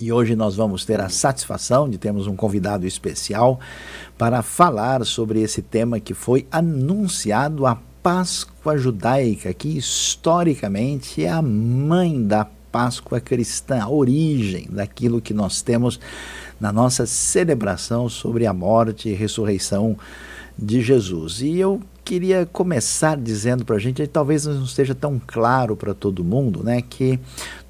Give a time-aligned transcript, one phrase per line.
[0.00, 3.60] E hoje nós vamos ter a satisfação de termos um convidado especial
[4.16, 11.42] para falar sobre esse tema que foi anunciado a Páscoa judaica, que historicamente é a
[11.42, 16.00] mãe da Páscoa cristã, a origem daquilo que nós temos
[16.58, 19.98] na nossa celebração sobre a morte e ressurreição
[20.58, 21.42] de Jesus.
[21.42, 21.78] E eu
[22.10, 26.82] queria começar dizendo para a gente, talvez não esteja tão claro para todo mundo, né,
[26.82, 27.20] que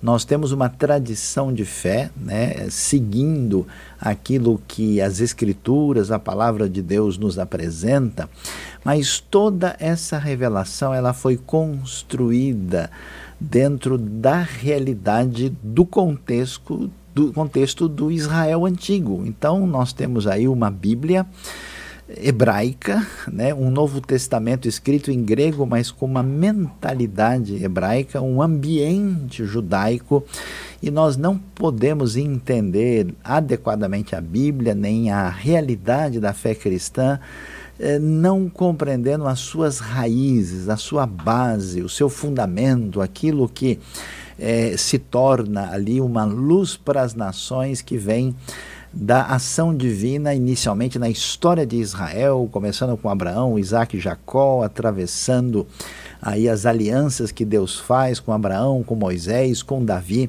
[0.00, 3.66] nós temos uma tradição de fé, né, seguindo
[4.00, 8.30] aquilo que as Escrituras, a palavra de Deus nos apresenta,
[8.82, 12.90] mas toda essa revelação ela foi construída
[13.38, 19.22] dentro da realidade do contexto do contexto do Israel antigo.
[19.26, 21.26] Então nós temos aí uma Bíblia
[22.16, 23.54] hebraica, né?
[23.54, 30.24] um Novo Testamento escrito em grego, mas com uma mentalidade hebraica, um ambiente judaico,
[30.82, 37.20] e nós não podemos entender adequadamente a Bíblia, nem a realidade da fé cristã,
[37.78, 43.78] eh, não compreendendo as suas raízes, a sua base, o seu fundamento, aquilo que
[44.38, 48.34] eh, se torna ali uma luz para as nações que vem
[48.92, 55.66] da ação divina inicialmente na história de Israel, começando com Abraão, Isaac e Jacó, atravessando
[56.20, 60.28] aí as alianças que Deus faz com Abraão, com Moisés, com Davi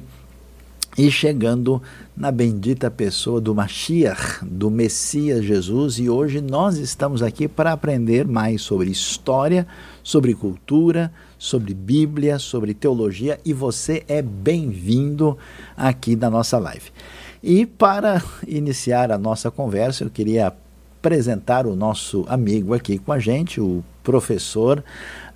[0.96, 1.82] e chegando
[2.14, 8.28] na bendita pessoa do Mashiach, do Messias Jesus, e hoje nós estamos aqui para aprender
[8.28, 9.66] mais sobre história,
[10.02, 15.36] sobre cultura, sobre Bíblia, sobre teologia, e você é bem-vindo
[15.74, 16.92] aqui na nossa live.
[17.42, 20.52] E para iniciar a nossa conversa, eu queria
[21.02, 24.84] apresentar o nosso amigo aqui com a gente, o professor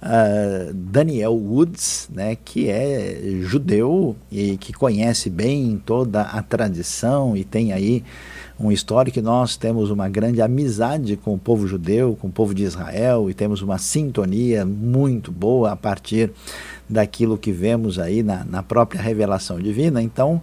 [0.00, 7.42] uh, Daniel Woods, né, que é judeu e que conhece bem toda a tradição e
[7.42, 8.04] tem aí
[8.58, 12.62] um histórico nós temos uma grande amizade com o povo judeu, com o povo de
[12.62, 16.30] Israel e temos uma sintonia muito boa a partir
[16.88, 20.00] daquilo que vemos aí na, na própria revelação divina.
[20.00, 20.40] Então,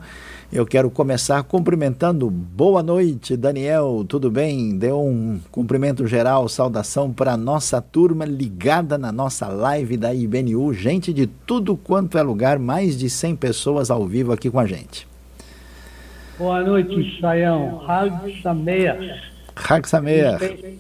[0.54, 2.30] eu quero começar cumprimentando.
[2.30, 4.78] Boa noite, Daniel, tudo bem?
[4.78, 10.72] Dê um cumprimento geral, saudação para a nossa turma ligada na nossa live da IBNU.
[10.72, 14.68] Gente de tudo quanto é lugar, mais de 100 pessoas ao vivo aqui com a
[14.68, 15.08] gente.
[16.38, 17.82] Boa noite, Sayão.
[17.88, 19.22] Hag Sameach.
[19.56, 20.78] Hag Sameach.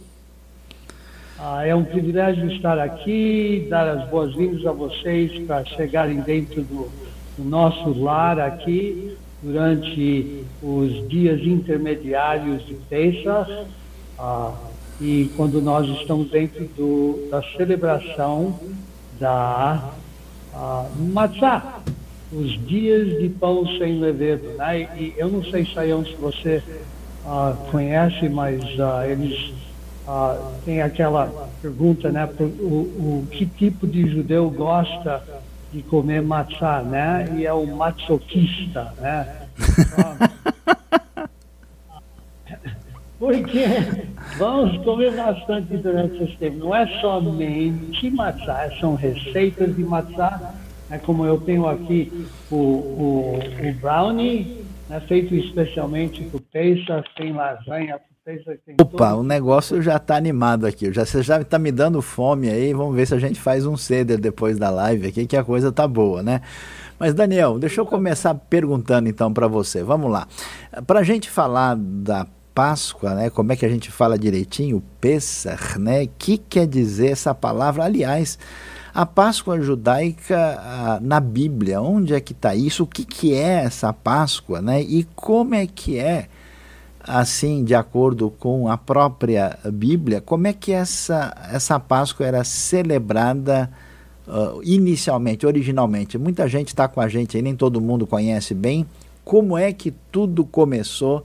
[1.40, 6.92] Ah, é um privilégio estar aqui, dar as boas-vindas a vocês para chegarem dentro do,
[7.36, 13.68] do nosso lar aqui durante os dias intermediários de Pesach
[14.18, 14.54] ah,
[15.02, 18.58] e quando nós estamos dentro do, da celebração
[19.20, 19.92] da
[20.54, 21.82] ah, Matzah,
[22.32, 24.48] os dias de pão sem levedo.
[24.58, 24.88] Né?
[24.98, 26.64] E eu não sei, Sayão, se você
[27.26, 29.54] ah, conhece, mas ah, eles
[30.08, 32.28] ah, têm aquela pergunta, né?
[32.40, 35.24] O, o, que tipo de judeu gosta
[35.74, 37.28] de comer matzá, né?
[37.36, 39.28] E é o masoquista, né?
[43.18, 43.66] Porque
[44.38, 46.58] vamos comer bastante durante esse tempo.
[46.58, 50.54] Não é somente matzá, são receitas de matzá.
[50.92, 57.32] É como eu tenho aqui o, o, o brownie, né, feito especialmente por Pesach, tem
[57.34, 58.00] lasanha
[58.80, 60.92] Opa, o negócio já está animado aqui.
[60.94, 62.74] Já, você já está me dando fome aí.
[62.74, 65.74] Vamos ver se a gente faz um ceder depois da live aqui, que a coisa
[65.74, 66.42] tá boa, né?
[66.98, 69.84] Mas, Daniel, deixa eu começar perguntando então para você.
[69.84, 70.26] Vamos lá.
[70.88, 72.26] Para a gente falar da
[72.56, 73.30] Páscoa, né?
[73.30, 74.82] Como é que a gente fala direitinho?
[75.02, 76.04] Pesach, né?
[76.04, 77.84] O que quer dizer essa palavra?
[77.84, 78.40] Aliás,
[78.94, 82.84] a Páscoa judaica na Bíblia, onde é que está isso?
[82.84, 84.82] O que, que é essa Páscoa, né?
[84.82, 86.30] E como é que é
[87.06, 93.70] assim, de acordo com a própria Bíblia, como é que essa, essa Páscoa era celebrada
[94.28, 96.18] uh, inicialmente, originalmente?
[96.18, 98.86] Muita gente está com a gente aí, nem todo mundo conhece bem.
[99.24, 101.24] Como é que tudo começou?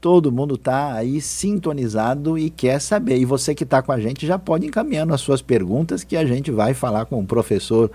[0.00, 3.16] Todo mundo está aí sintonizado e quer saber.
[3.16, 6.26] E você que está com a gente já pode encaminhando as suas perguntas que a
[6.26, 7.90] gente vai falar com o professor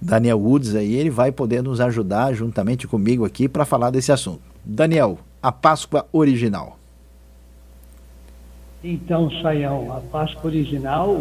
[0.00, 0.94] Daniel Woods aí.
[0.94, 4.40] Ele vai poder nos ajudar juntamente comigo aqui para falar desse assunto.
[4.64, 6.78] Daniel, a Páscoa original?
[8.82, 11.16] Então, Saião, a Páscoa original,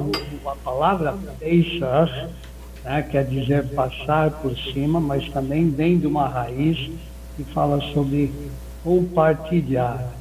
[0.45, 2.27] a palavra Pesach,
[2.83, 6.89] né, quer dizer passar por cima, mas também vem de uma raiz
[7.35, 8.31] que fala sobre
[8.83, 10.13] compartilhar.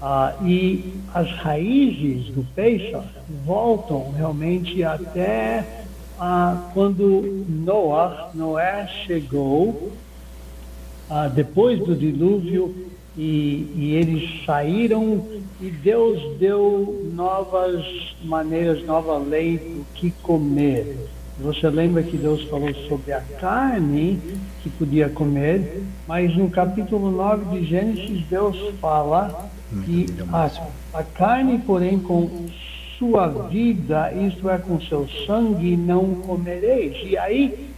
[0.00, 3.06] Ah, e as raízes do Pesach
[3.44, 5.84] voltam realmente até
[6.18, 9.92] ah, quando Noé, Noé chegou
[11.08, 12.85] ah, depois do dilúvio
[13.16, 15.24] e, e, eles saíram
[15.60, 17.84] e Deus deu novas
[18.22, 20.96] maneiras, nova lei do que comer.
[21.40, 24.20] Você lembra que Deus falou sobre a carne
[24.62, 29.50] que podia comer, mas no capítulo 9 de Gênesis Deus fala
[29.84, 30.50] que a,
[30.94, 32.46] a carne, porém, com
[32.98, 36.96] sua vida, isto é, com seu sangue, não comereis.
[37.04, 37.70] E aí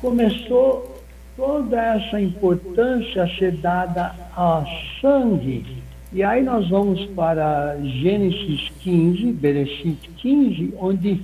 [0.00, 0.91] começou
[1.36, 4.64] toda essa importância a ser dada a
[5.00, 5.82] sangue.
[6.12, 11.22] E aí nós vamos para Gênesis 15, Bereshit 15, onde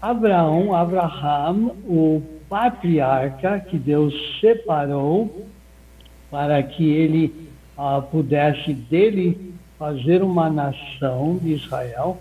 [0.00, 5.46] Abraão, Abraham, o patriarca que Deus separou
[6.30, 12.20] para que ele uh, pudesse dele fazer uma nação de Israel,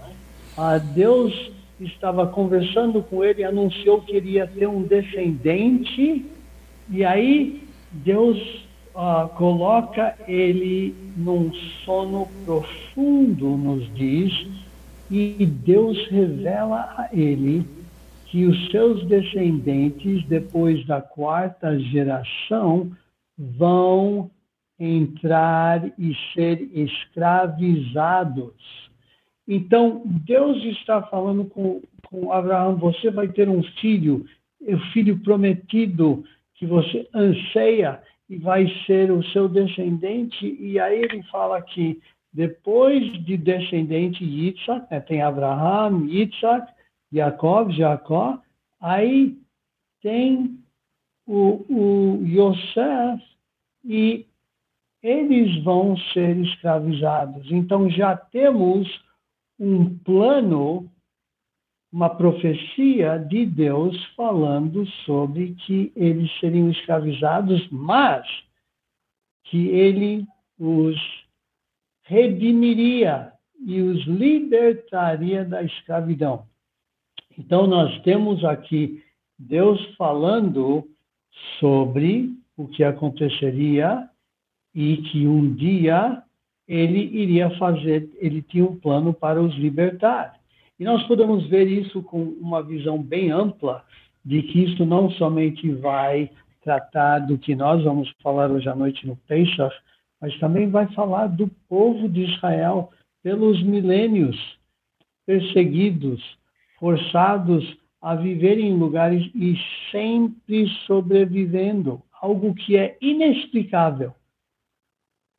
[0.58, 6.26] uh, Deus estava conversando com ele, anunciou que iria ter um descendente,
[6.92, 8.38] e aí Deus
[8.94, 11.54] uh, coloca ele num
[11.86, 14.32] sono profundo, nos diz,
[15.10, 17.66] e Deus revela a ele
[18.26, 22.92] que os seus descendentes, depois da quarta geração,
[23.38, 24.32] vão
[24.80, 28.54] entrar e ser escravizados.
[29.48, 34.26] Então, Deus está falando com, com Abraão: você vai ter um filho,
[34.62, 36.24] o filho prometido
[36.62, 38.00] que você anseia
[38.30, 40.46] e vai ser o seu descendente.
[40.60, 42.00] E aí ele fala que
[42.32, 46.72] depois de descendente Yitzhak, né, tem Abraham, Yitzhak,
[47.12, 48.40] Jacob, Jacó,
[48.80, 49.36] aí
[50.04, 50.60] tem
[51.26, 53.24] o, o Yosef
[53.84, 54.28] e
[55.02, 57.52] eles vão ser escravizados.
[57.52, 58.88] Então já temos
[59.60, 60.91] um plano,
[61.92, 68.26] uma profecia de Deus falando sobre que eles seriam escravizados, mas
[69.46, 70.26] que ele
[70.58, 70.96] os
[72.04, 73.34] redimiria
[73.66, 76.46] e os libertaria da escravidão.
[77.38, 79.04] Então, nós temos aqui
[79.38, 80.88] Deus falando
[81.60, 84.10] sobre o que aconteceria
[84.74, 86.24] e que um dia
[86.68, 90.41] ele iria fazer, ele tinha um plano para os libertar.
[90.82, 93.86] E nós podemos ver isso com uma visão bem ampla
[94.26, 96.28] de que isso não somente vai
[96.64, 99.76] tratar do que nós vamos falar hoje à noite no Pesach,
[100.20, 102.92] mas também vai falar do povo de Israel
[103.22, 104.36] pelos milênios
[105.24, 106.20] perseguidos,
[106.80, 109.56] forçados a viver em lugares e
[109.92, 114.16] sempre sobrevivendo, algo que é inexplicável.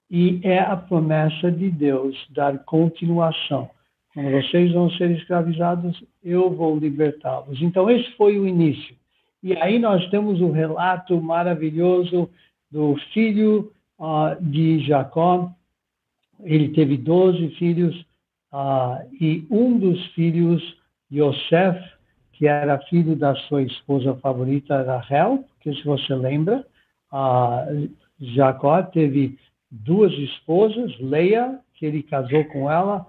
[0.08, 3.68] E é a promessa de Deus dar continuação.
[4.14, 7.60] Quando vocês vão ser escravizados, eu vou libertá-los.
[7.62, 8.94] Então, esse foi o início.
[9.42, 12.28] E aí nós temos o relato maravilhoso
[12.70, 15.50] do filho uh, de Jacó.
[16.40, 17.98] Ele teve 12 filhos,
[18.52, 20.62] uh, e um dos filhos
[21.10, 21.80] Yosef,
[22.32, 26.66] que era filho da sua esposa favorita Rahel, que se você lembra,
[28.18, 29.38] Jacó teve
[29.70, 33.06] duas esposas, Leia, que ele casou com ela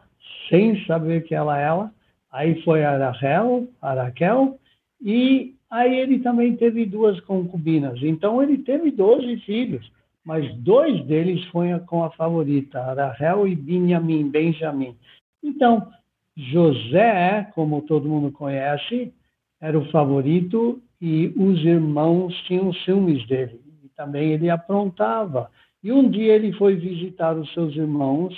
[0.49, 1.91] sem saber que ela era,
[2.31, 4.57] aí foi a Rahel, a Raquel,
[5.01, 8.01] e aí ele também teve duas concubinas.
[8.01, 9.91] Então ele teve 12 filhos,
[10.23, 14.95] mas dois deles foram com a favorita, a Rahel e Benjamim, Benjamim.
[15.43, 15.87] Então,
[16.35, 19.13] José, como todo mundo conhece,
[19.61, 23.59] era o favorito e os irmãos tinham ciúmes dele.
[23.83, 25.51] E também ele aprontava.
[25.83, 28.33] E um dia ele foi visitar os seus irmãos,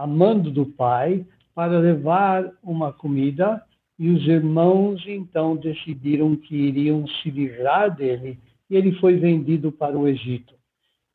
[0.00, 3.62] amando do pai, para levar uma comida.
[3.98, 8.38] E os irmãos então decidiram que iriam se livrar dele.
[8.70, 10.54] E ele foi vendido para o Egito.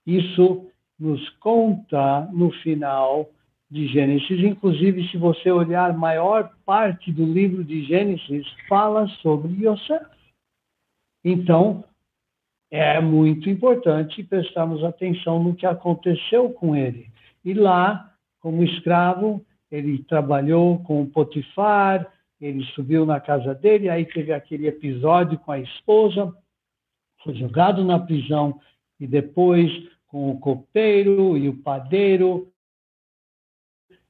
[0.05, 0.67] Isso
[0.99, 3.27] nos conta no final
[3.71, 4.39] de Gênesis.
[4.43, 10.05] Inclusive, se você olhar, a maior parte do livro de Gênesis fala sobre Yosef.
[11.23, 11.83] Então,
[12.69, 17.09] é muito importante prestarmos atenção no que aconteceu com ele.
[17.43, 18.14] E lá,
[18.45, 25.39] como escravo, ele trabalhou com Potifar, ele subiu na casa dele, aí teve aquele episódio
[25.39, 26.31] com a esposa,
[27.23, 28.61] foi jogado na prisão,
[28.99, 29.71] e depois
[30.05, 32.47] com o copeiro e o padeiro,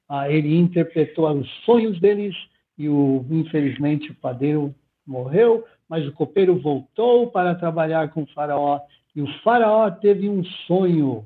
[0.10, 2.36] ah, ele interpretou os sonhos deles
[2.77, 4.75] e o infelizmente o padeiro
[5.08, 8.82] morreu, mas o copeiro voltou para trabalhar com o faraó
[9.15, 11.25] e o faraó teve um sonho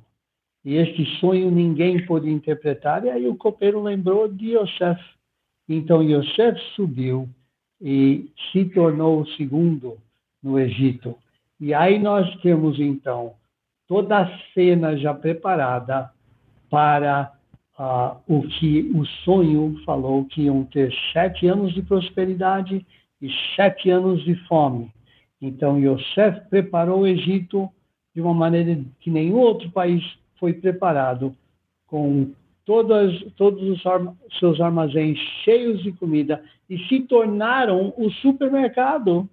[0.63, 5.01] e este sonho ninguém pôde interpretar e aí o copeiro lembrou de Yosef.
[5.67, 7.29] Então Yosef subiu
[7.81, 9.97] e se tornou o segundo
[10.43, 11.15] no Egito.
[11.59, 13.33] E aí nós temos então
[13.87, 16.11] toda a cena já preparada
[16.69, 17.33] para
[17.77, 22.85] uh, o que o sonho falou que iam ter sete anos de prosperidade
[23.21, 24.91] e sete anos de fome.
[25.41, 27.69] Então, Yosef preparou o Egito
[28.13, 30.03] de uma maneira que nenhum outro país
[30.39, 31.35] foi preparado,
[31.87, 32.31] com
[32.65, 33.81] todas, todos os
[34.39, 39.27] seus armazéns cheios de comida e se tornaram o supermercado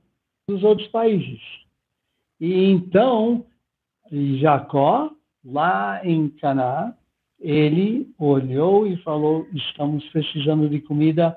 [0.48, 1.40] dos outros países.
[2.40, 3.44] E então,
[4.40, 5.10] Jacó,
[5.44, 6.94] lá em Canaã,
[7.38, 11.36] ele olhou e falou: Estamos precisando de comida,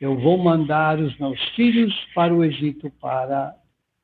[0.00, 3.54] eu vou mandar os meus filhos para o Egito para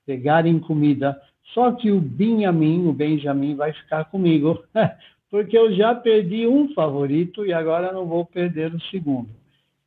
[0.07, 1.21] pegarem comida.
[1.53, 4.63] Só que o Benjamim, o Benjamim, vai ficar comigo,
[5.31, 9.29] porque eu já perdi um favorito e agora não vou perder o segundo.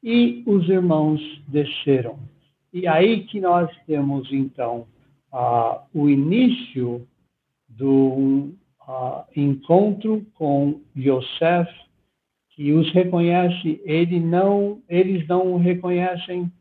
[0.03, 2.19] E os irmãos desceram.
[2.71, 4.85] E aí que nós temos, então,
[5.33, 7.07] uh, o início
[7.67, 8.51] do
[8.87, 11.71] uh, encontro com Yosef,
[12.51, 16.51] que os reconhece, ele não, eles não o reconhecem,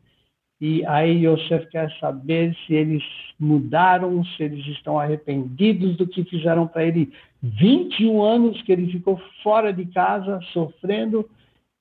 [0.67, 3.03] e aí Yosef quer saber se eles
[3.39, 9.21] mudaram, se eles estão arrependidos do que fizeram para ele 21 anos que ele ficou
[9.43, 11.29] fora de casa, sofrendo,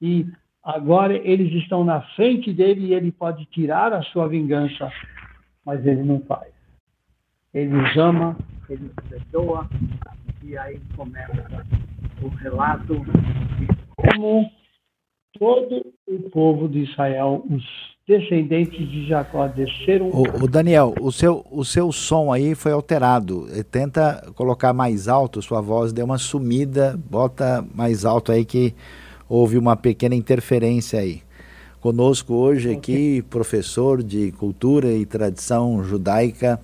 [0.01, 0.27] e
[0.61, 4.91] agora eles estão na frente dele e ele pode tirar a sua vingança,
[5.65, 6.51] mas ele não faz.
[7.53, 8.35] Ele os ama,
[8.69, 9.65] ele os perdoa,
[10.43, 11.65] e aí começa
[12.21, 14.51] o relato de como
[15.43, 17.63] todo o povo de Israel, os
[18.07, 20.07] descendentes de Jacó, desceram.
[20.07, 23.45] O, o, Daniel, o seu, o seu som aí foi alterado.
[23.69, 28.73] Tenta colocar mais alto, sua voz deu uma sumida, bota mais alto aí que
[29.27, 31.21] houve uma pequena interferência aí.
[31.81, 36.57] Conosco hoje aqui, professor de cultura e tradição judaica,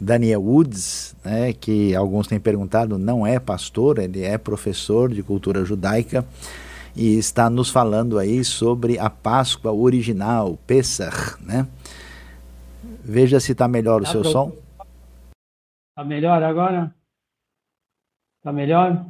[0.00, 5.64] Daniel Woods, né, que alguns têm perguntado, não é pastor, ele é professor de cultura
[5.64, 6.24] judaica
[6.96, 11.66] e está nos falando aí sobre a Páscoa original, Pesach, né?
[13.04, 14.30] Veja se está melhor o tá seu pro...
[14.30, 14.52] som.
[15.90, 16.94] Está melhor agora?
[18.38, 19.06] Está melhor?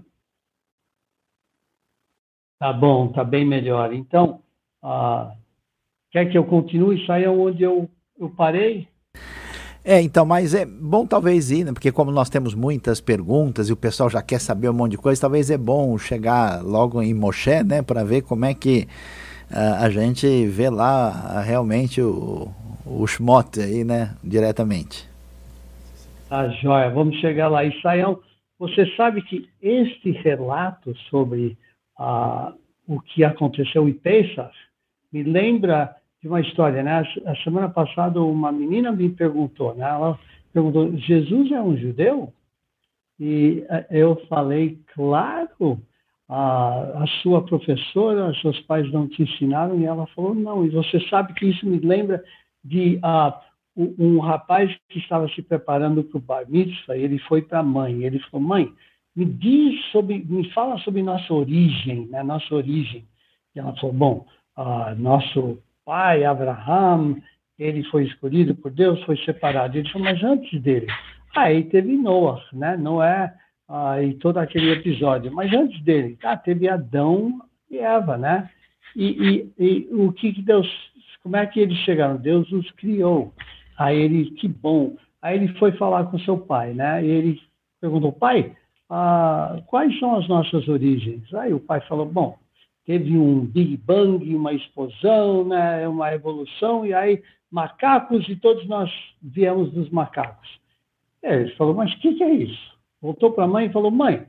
[2.59, 3.93] Tá bom, tá bem melhor.
[3.93, 4.43] Então,
[4.83, 5.35] ah,
[6.11, 7.03] quer que eu continue?
[7.03, 8.89] Isso aí é onde eu, eu parei?
[9.87, 11.73] É, então, mas é bom talvez ir, né?
[11.73, 14.97] Porque como nós temos muitas perguntas e o pessoal já quer saber um monte de
[14.97, 17.83] coisa, talvez é bom chegar logo em Moshe, né?
[17.83, 18.89] Para ver como é que
[19.51, 22.49] uh, a gente vê lá uh, realmente o,
[22.87, 24.17] o Shmot aí, né?
[24.25, 25.07] Diretamente.
[26.31, 26.89] Tá, joia.
[26.89, 27.63] Vamos chegar lá.
[27.63, 28.23] Israel,
[28.59, 31.59] você sabe que este relato sobre
[32.01, 32.55] uh,
[32.87, 34.55] o que aconteceu em Pesach
[35.13, 35.95] me lembra
[36.25, 37.07] de uma história, né?
[37.27, 39.87] A semana passada uma menina me perguntou, né?
[39.87, 40.19] Ela
[40.55, 42.33] perguntou: Jesus é um judeu?
[43.21, 45.79] E eh, eu falei, claro.
[46.27, 49.79] A, a sua professora, seus pais não te ensinaram?
[49.79, 50.65] E ela falou, não.
[50.65, 52.25] E você sabe que isso me lembra
[52.65, 57.59] de uh, um, rapaz que estava se preparando para o bar mitzvah, ele foi para
[57.59, 58.03] a mãe.
[58.03, 58.73] Ele falou, mãe,
[59.15, 62.23] me diz sobre, me fala sobre nossa origem, né?
[62.23, 63.05] Nossa origem.
[63.55, 64.27] E ela falou, bom,
[64.57, 67.17] uh, nosso pai, Abraham,
[67.59, 69.77] ele foi escolhido por Deus, foi separado.
[69.77, 70.87] Ele falou, mas antes dele,
[71.37, 72.77] aí teve Noah, né?
[72.77, 73.33] Noé
[73.69, 75.33] ah, e todo aquele episódio.
[75.33, 78.51] Mas antes dele, ah, teve Adão e Eva, né?
[78.97, 80.69] E, e, e, o que, que Deus,
[81.23, 82.17] como é que eles chegaram?
[82.17, 83.33] Deus os criou.
[83.79, 84.97] Aí ele, que bom.
[85.21, 87.05] Aí ele foi falar com seu pai, né?
[87.05, 87.41] E ele
[87.81, 88.55] perguntou, pai,
[88.91, 91.33] ah, quais são as nossas origens?
[91.35, 92.39] Aí o pai falou, bom,
[92.85, 98.91] teve um Big Bang, uma explosão, né, uma evolução, e aí macacos, e todos nós
[99.23, 100.61] viemos dos macacos.
[101.23, 102.77] Ele falou, mas o que, que, é isso?
[103.01, 104.27] Voltou para a mãe e falou, mãe,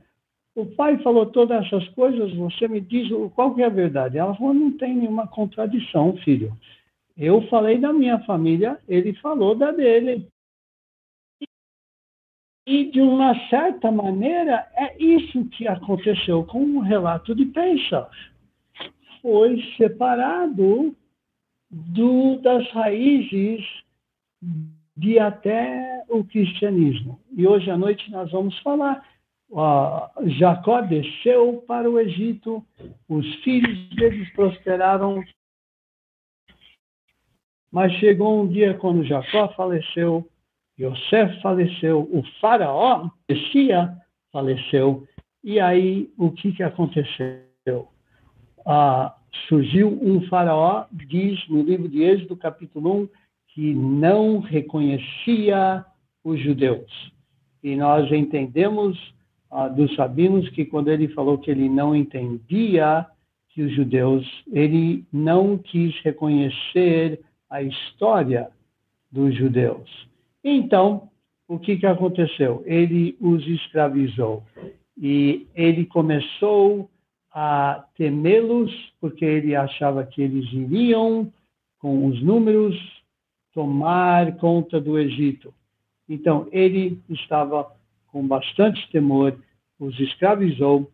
[0.54, 4.16] o pai falou todas essas coisas, você me diz qual que é a verdade?
[4.16, 6.56] Ela falou, não tem nenhuma contradição, filho.
[7.16, 10.26] Eu falei da minha família, ele falou da dele.
[12.66, 18.10] E, de uma certa maneira, é isso que aconteceu com o relato de Pesach
[19.26, 20.94] foi separado
[21.68, 23.60] do, das raízes
[24.96, 27.20] de até o cristianismo.
[27.32, 29.04] E hoje à noite nós vamos falar.
[29.50, 32.64] Uh, Jacó desceu para o Egito,
[33.08, 35.20] os filhos deles prosperaram,
[37.72, 40.24] mas chegou um dia quando Jacó faleceu,
[40.78, 43.92] Yosef faleceu, o faraó, Messia,
[44.30, 45.04] faleceu,
[45.42, 47.88] e aí o que, que aconteceu?
[48.66, 49.14] Ah,
[49.48, 53.08] surgiu um faraó, diz no livro de Êxodo, capítulo 1,
[53.48, 55.84] que não reconhecia
[56.24, 56.90] os judeus.
[57.62, 58.98] E nós entendemos
[59.50, 63.06] uh, dos sabinos que quando ele falou que ele não entendia
[63.50, 68.50] que os judeus, ele não quis reconhecer a história
[69.10, 69.88] dos judeus.
[70.44, 71.08] Então,
[71.48, 72.62] o que, que aconteceu?
[72.66, 74.42] Ele os escravizou
[74.98, 76.90] e ele começou
[77.38, 81.30] a temê-los porque ele achava que eles iriam,
[81.78, 82.74] com os números,
[83.52, 85.52] tomar conta do Egito.
[86.08, 87.70] Então, ele estava
[88.06, 89.38] com bastante temor,
[89.78, 90.90] os escravizou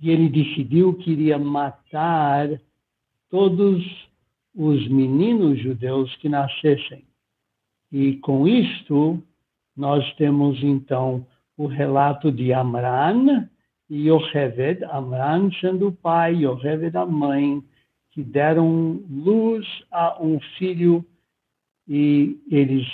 [0.00, 2.48] e ele decidiu que iria matar
[3.30, 3.84] todos
[4.52, 7.04] os meninos judeus que nascessem.
[7.92, 9.22] E com isto,
[9.76, 11.24] nós temos então
[11.56, 13.48] o relato de Amran
[13.92, 17.62] Yocheved, Amran sendo o pai, Yocheved a mãe,
[18.10, 21.04] que deram luz a um filho
[21.86, 22.86] e eles,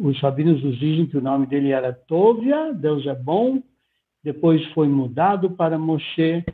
[0.00, 3.62] os sabinos nos dizem que o nome dele era Tovia, Deus é bom,
[4.22, 6.44] depois foi mudado para Moshe,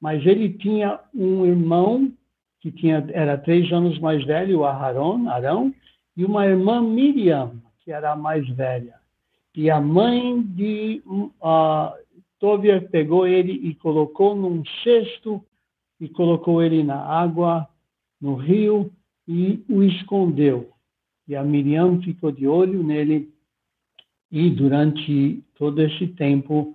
[0.00, 2.10] mas ele tinha um irmão
[2.60, 5.72] que tinha, era três anos mais velho, Aharon, Arão,
[6.16, 7.52] e uma irmã Miriam,
[7.84, 8.94] que era a mais velha.
[9.54, 11.92] E a mãe de uh,
[12.40, 15.44] Tovia pegou ele e colocou num cesto
[16.00, 17.68] e colocou ele na água,
[18.18, 18.90] no rio,
[19.28, 20.70] e o escondeu.
[21.28, 23.30] E a Miriam ficou de olho nele,
[24.32, 26.74] e durante todo esse tempo,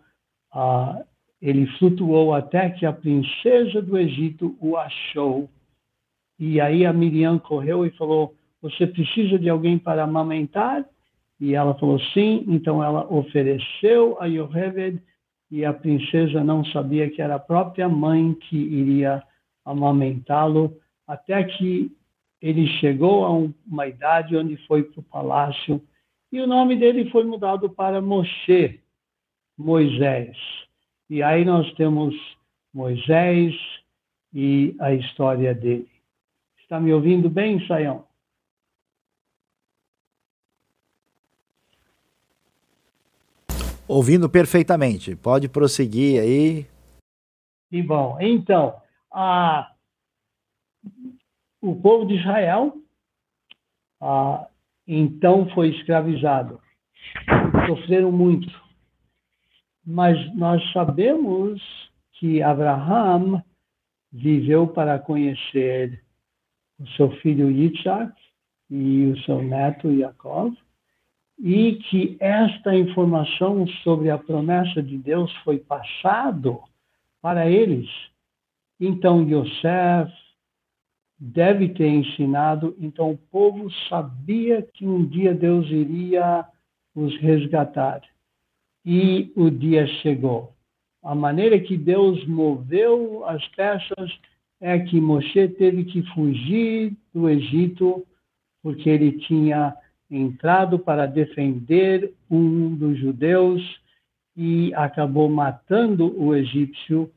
[0.54, 1.04] uh,
[1.42, 5.50] ele flutuou até que a princesa do Egito o achou.
[6.38, 10.86] E aí a Miriam correu e falou: Você precisa de alguém para amamentar?
[11.40, 12.46] E ela falou sim.
[12.48, 15.02] Então ela ofereceu a Yoheved
[15.50, 19.24] e a princesa não sabia que era a própria mãe que iria
[19.64, 21.92] amamentá-lo, até que
[22.42, 23.32] ele chegou a
[23.68, 25.82] uma idade onde foi para o palácio
[26.32, 28.80] e o nome dele foi mudado para Moshe,
[29.58, 30.36] Moisés.
[31.10, 32.14] E aí nós temos
[32.74, 33.56] Moisés
[34.34, 35.90] e a história dele.
[36.60, 38.06] Está me ouvindo bem, Saião?
[43.88, 45.16] Ouvindo perfeitamente.
[45.16, 46.66] Pode prosseguir aí.
[47.72, 48.76] E bom, então,
[49.12, 49.72] a,
[51.62, 52.74] o povo de Israel
[54.02, 54.48] a,
[54.88, 56.60] então foi escravizado.
[57.68, 58.48] Sofreram muito.
[59.86, 61.62] Mas nós sabemos
[62.14, 63.44] que Abraham
[64.12, 66.04] viveu para conhecer
[66.80, 68.14] o seu filho Isaac
[68.70, 70.54] e o seu neto Jacob,
[71.38, 76.60] e que esta informação sobre a promessa de Deus foi passado
[77.22, 77.90] para eles.
[78.80, 80.12] Então Yosef
[81.18, 86.46] deve ter ensinado, então o povo sabia que um dia Deus iria
[86.94, 88.02] os resgatar.
[88.86, 90.54] E o dia chegou.
[91.04, 94.12] A maneira que Deus moveu as peças
[94.62, 98.06] é que Moshe teve que fugir do Egito
[98.62, 99.76] porque ele tinha
[100.16, 103.62] entrado para defender um dos judeus
[104.36, 107.12] e acabou matando o egípcio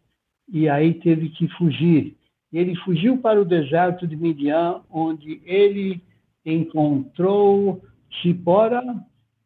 [0.49, 2.17] e aí teve que fugir.
[2.53, 6.03] Ele fugiu para o deserto de Midian, onde ele
[6.45, 7.83] encontrou
[8.23, 8.83] Tipora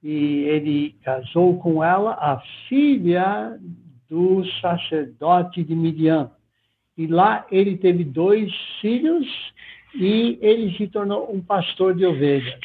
[0.02, 3.58] e ele casou com ela, a filha
[4.08, 6.30] do sacerdote de Midian.
[6.96, 9.26] E lá ele teve dois filhos
[9.94, 12.58] e ele se tornou um pastor de ovelhas.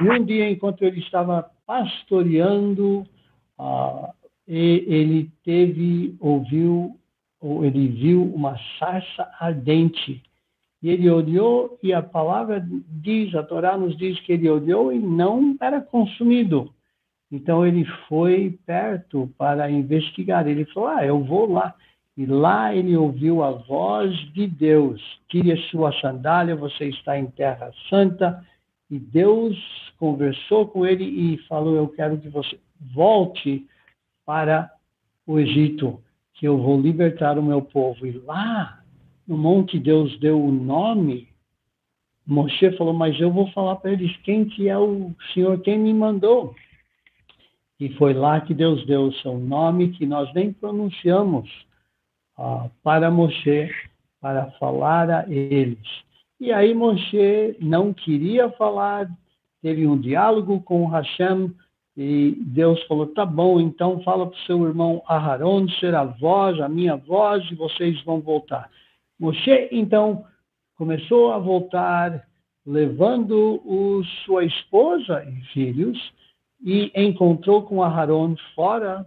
[0.00, 3.06] E um dia, enquanto ele estava pastoreando,
[3.58, 4.08] uh,
[4.46, 6.96] ele teve, ouviu,
[7.40, 10.22] ou ele viu uma sarça ardente.
[10.82, 14.98] E ele olhou, e a palavra diz, a Torá nos diz que ele olhou e
[14.98, 16.72] não era consumido.
[17.30, 20.46] Então ele foi perto para investigar.
[20.48, 21.74] Ele falou: Ah, eu vou lá.
[22.20, 27.24] E lá ele ouviu a voz de Deus: Tire a sua sandália, você está em
[27.28, 28.44] terra santa.
[28.90, 29.56] E Deus
[29.98, 32.60] conversou com ele e falou: Eu quero que você
[32.94, 33.66] volte
[34.26, 34.70] para
[35.26, 35.98] o Egito,
[36.34, 38.06] que eu vou libertar o meu povo.
[38.06, 38.84] E lá,
[39.26, 41.26] no monte, Deus deu o nome.
[42.26, 45.94] Moshe falou: Mas eu vou falar para eles quem que é o Senhor, quem me
[45.94, 46.54] mandou.
[47.80, 51.48] E foi lá que Deus deu o seu nome, que nós nem pronunciamos
[52.82, 53.70] para Moshe,
[54.20, 55.78] para falar a eles.
[56.40, 59.08] E aí Moshe não queria falar,
[59.62, 61.52] teve um diálogo com Hashem,
[61.96, 66.58] e Deus falou: tá bom, então fala para o seu irmão Aharon ser a voz,
[66.60, 68.70] a minha voz, e vocês vão voltar.
[69.18, 70.24] Moshe, então,
[70.76, 72.26] começou a voltar,
[72.64, 75.98] levando o, sua esposa e filhos,
[76.64, 79.04] e encontrou com Aharon fora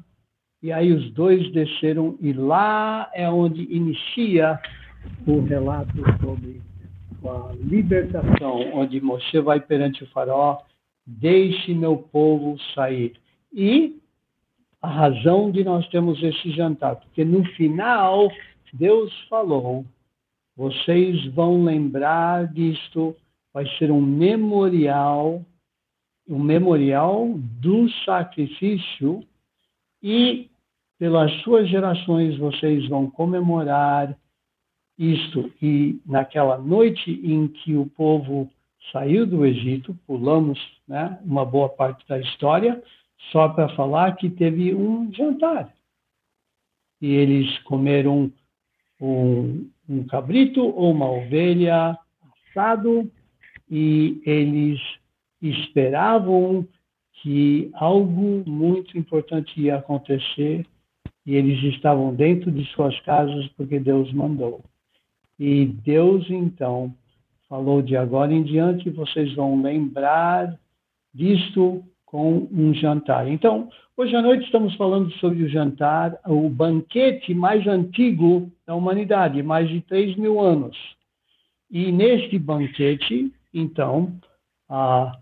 [0.63, 4.58] E aí os dois desceram, e lá é onde inicia
[5.28, 6.62] o relato sobre
[7.26, 10.60] a libertação, onde Moshe vai perante o faraó,
[11.06, 13.12] deixe meu povo sair.
[13.52, 13.99] E
[14.82, 18.32] a razão de nós termos esse jantar, porque no final
[18.71, 19.86] Deus falou,
[20.56, 23.13] vocês vão lembrar disto,
[23.54, 25.45] vai ser um memorial,
[26.26, 29.26] um memorial do sacrifício
[30.02, 30.49] e
[31.04, 34.18] pelas suas gerações vocês vão comemorar
[34.98, 35.52] isto.
[35.62, 38.50] E naquela noite em que o povo
[38.89, 42.82] saiu do Egito, pulamos né, uma boa parte da história,
[43.34, 45.74] só para falar que teve um jantar.
[47.02, 48.32] E eles comeram
[49.02, 52.00] um, um cabrito ou uma ovelha
[52.48, 53.12] assado
[53.70, 54.80] e eles
[55.42, 56.66] esperavam
[57.22, 60.66] que algo muito importante ia acontecer
[61.26, 64.62] e eles estavam dentro de suas casas porque Deus mandou.
[65.40, 66.94] E Deus então
[67.50, 70.58] falou de agora em diante vocês vão lembrar
[71.14, 73.28] disto com um jantar.
[73.28, 79.42] Então, hoje à noite estamos falando sobre o jantar, o banquete mais antigo da humanidade,
[79.42, 80.78] mais de 3 mil anos.
[81.72, 84.14] E neste banquete, então,
[84.70, 85.18] a,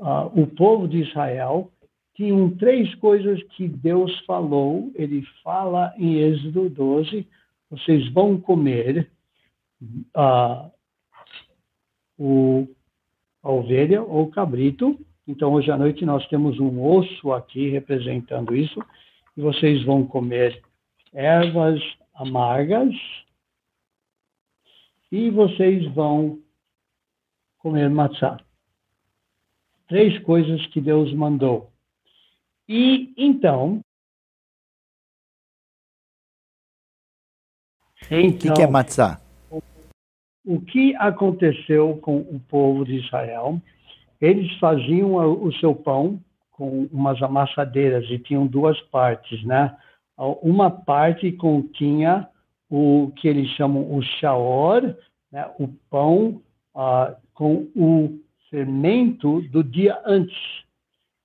[0.00, 1.70] a, o povo de Israel
[2.20, 4.92] tinham três coisas que Deus falou.
[4.94, 7.26] Ele fala em Êxodo 12:
[7.70, 9.10] vocês vão comer
[10.14, 10.70] uh,
[12.18, 12.68] o,
[13.42, 15.00] a ovelha ou cabrito.
[15.26, 18.78] Então, hoje à noite nós temos um osso aqui representando isso.
[19.34, 20.62] E vocês vão comer
[21.14, 21.80] ervas
[22.14, 22.94] amargas.
[25.10, 26.38] E vocês vão
[27.60, 28.38] comer matzá.
[29.88, 31.70] Três coisas que Deus mandou.
[32.72, 33.80] E então.
[38.08, 39.20] então o que, é matzá?
[40.44, 43.60] O que aconteceu com o povo de Israel?
[44.20, 49.76] Eles faziam o seu pão com umas amassadeiras e tinham duas partes, né?
[50.16, 52.28] Uma parte continha
[52.68, 54.94] o que eles chamam o shaor,
[55.32, 55.50] né?
[55.58, 56.40] o pão
[56.72, 60.38] uh, com o fermento do dia antes.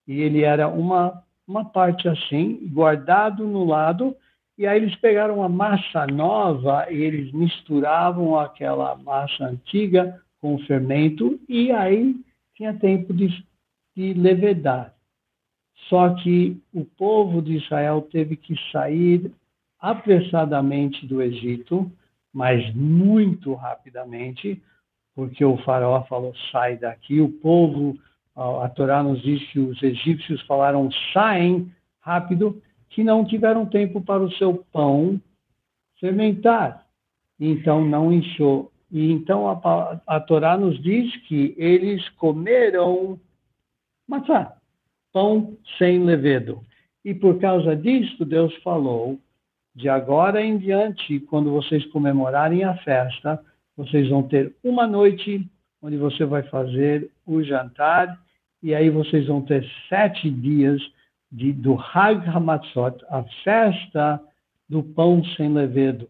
[0.07, 4.15] E ele era uma uma parte assim, guardado no lado,
[4.57, 10.65] e aí eles pegaram a massa nova e eles misturavam aquela massa antiga com o
[10.65, 12.15] fermento, e aí
[12.55, 13.27] tinha tempo de,
[13.95, 14.93] de levedar.
[15.89, 19.31] Só que o povo de Israel teve que sair
[19.79, 21.91] apressadamente do Egito,
[22.33, 24.61] mas muito rapidamente,
[25.13, 27.21] porque o faraó falou: sai daqui.
[27.21, 27.97] O povo
[28.35, 31.71] a Torá nos diz que os egípcios falaram saem
[32.01, 35.19] rápido, que não tiveram tempo para o seu pão
[35.99, 36.85] fermentar.
[37.39, 38.71] Então não inchou.
[38.91, 43.19] E então a, a Torá nos diz que eles comeram
[44.07, 44.57] matzá,
[45.11, 46.61] pão sem levedo.
[47.03, 49.17] E por causa disso, Deus falou:
[49.73, 53.43] de agora em diante, quando vocês comemorarem a festa,
[53.75, 55.45] vocês vão ter uma noite
[55.81, 58.24] onde você vai fazer o jantar
[58.65, 60.81] e aí vocês vão ter sete dias
[61.31, 64.19] de, do Hag Hamatzot, a festa
[64.67, 66.09] do pão sem levedo.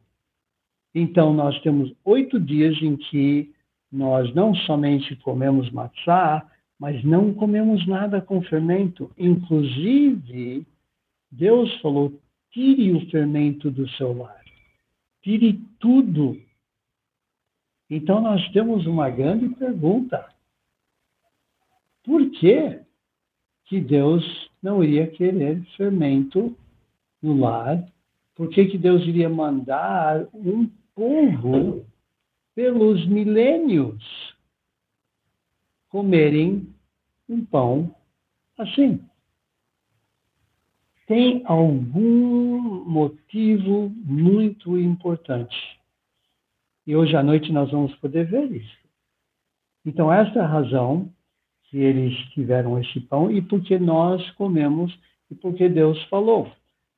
[0.94, 3.54] Então, nós temos oito dias em que
[3.92, 9.12] nós não somente comemos matzá, mas não comemos nada com fermento.
[9.18, 10.66] Inclusive,
[11.30, 12.18] Deus falou:
[12.52, 14.42] tire o fermento do seu lar,
[15.22, 16.42] tire tudo.
[17.90, 20.34] Então, nós temos uma grande pergunta
[22.06, 22.80] por que,
[23.66, 24.24] que Deus
[24.62, 26.56] não iria querer fermento
[27.22, 27.84] no lar?
[28.36, 31.86] Por que, que Deus iria mandar um povo
[32.54, 34.04] pelos milênios
[35.90, 36.68] comerem
[37.28, 37.94] um pão
[38.58, 39.04] assim?
[41.08, 45.56] Tem algum motivo muito importante.
[46.86, 48.86] E hoje à noite nós vamos poder ver isso.
[49.86, 51.12] Então, essa é razão
[51.76, 54.98] que eles tiveram esse pão e porque nós comemos
[55.30, 56.50] e porque Deus falou.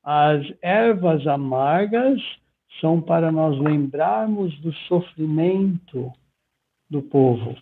[0.03, 2.21] As ervas amargas
[2.79, 6.11] são para nós lembrarmos do sofrimento
[6.87, 7.55] do povo.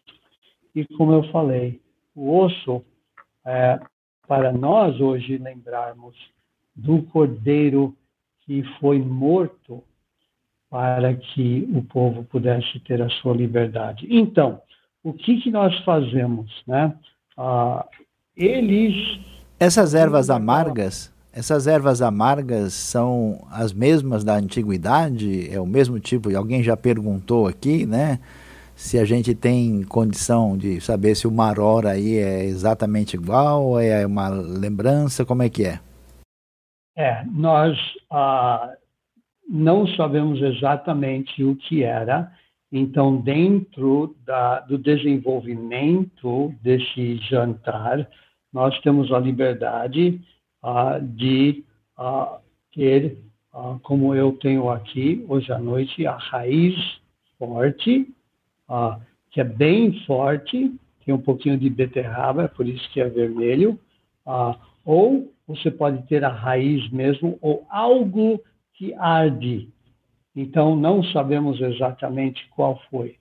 [0.75, 1.80] E como eu falei,
[2.13, 2.84] o osso
[3.45, 3.80] é
[4.28, 6.17] para nós hoje lembrarmos
[6.75, 7.95] do cordeiro
[8.41, 9.82] que foi morto
[10.69, 14.06] para que o povo pudesse ter a sua liberdade.
[14.10, 14.62] Então,
[15.06, 16.91] o que, que nós fazemos, né?
[17.38, 17.86] Ah,
[18.36, 19.20] eles...
[19.60, 25.48] Essas ervas amargas, essas ervas amargas são as mesmas da antiguidade?
[25.54, 26.36] É o mesmo tipo?
[26.36, 28.20] Alguém já perguntou aqui, né?
[28.76, 34.08] Se a gente tem condição de saber se o maror aí é exatamente igual, é
[34.08, 35.80] uma lembrança, como é que é?
[36.98, 37.78] É, nós
[38.10, 38.74] ah,
[39.48, 42.32] não sabemos exatamente o que era,
[42.71, 48.10] então, dentro da, do desenvolvimento desse jantar,
[48.51, 50.21] nós temos a liberdade
[50.63, 51.63] uh, de
[51.97, 52.39] uh,
[52.73, 53.17] ter,
[53.54, 56.75] uh, como eu tenho aqui hoje à noite, a raiz
[57.38, 58.08] forte,
[59.30, 60.73] que é bem forte,
[61.06, 63.78] tem um pouquinho de beterraba, é por isso que é vermelho,
[64.86, 68.41] ou você pode ter a raiz mesmo, ou algo
[68.73, 69.69] que arde.
[70.36, 73.15] Então, não sabemos exatamente qual foi.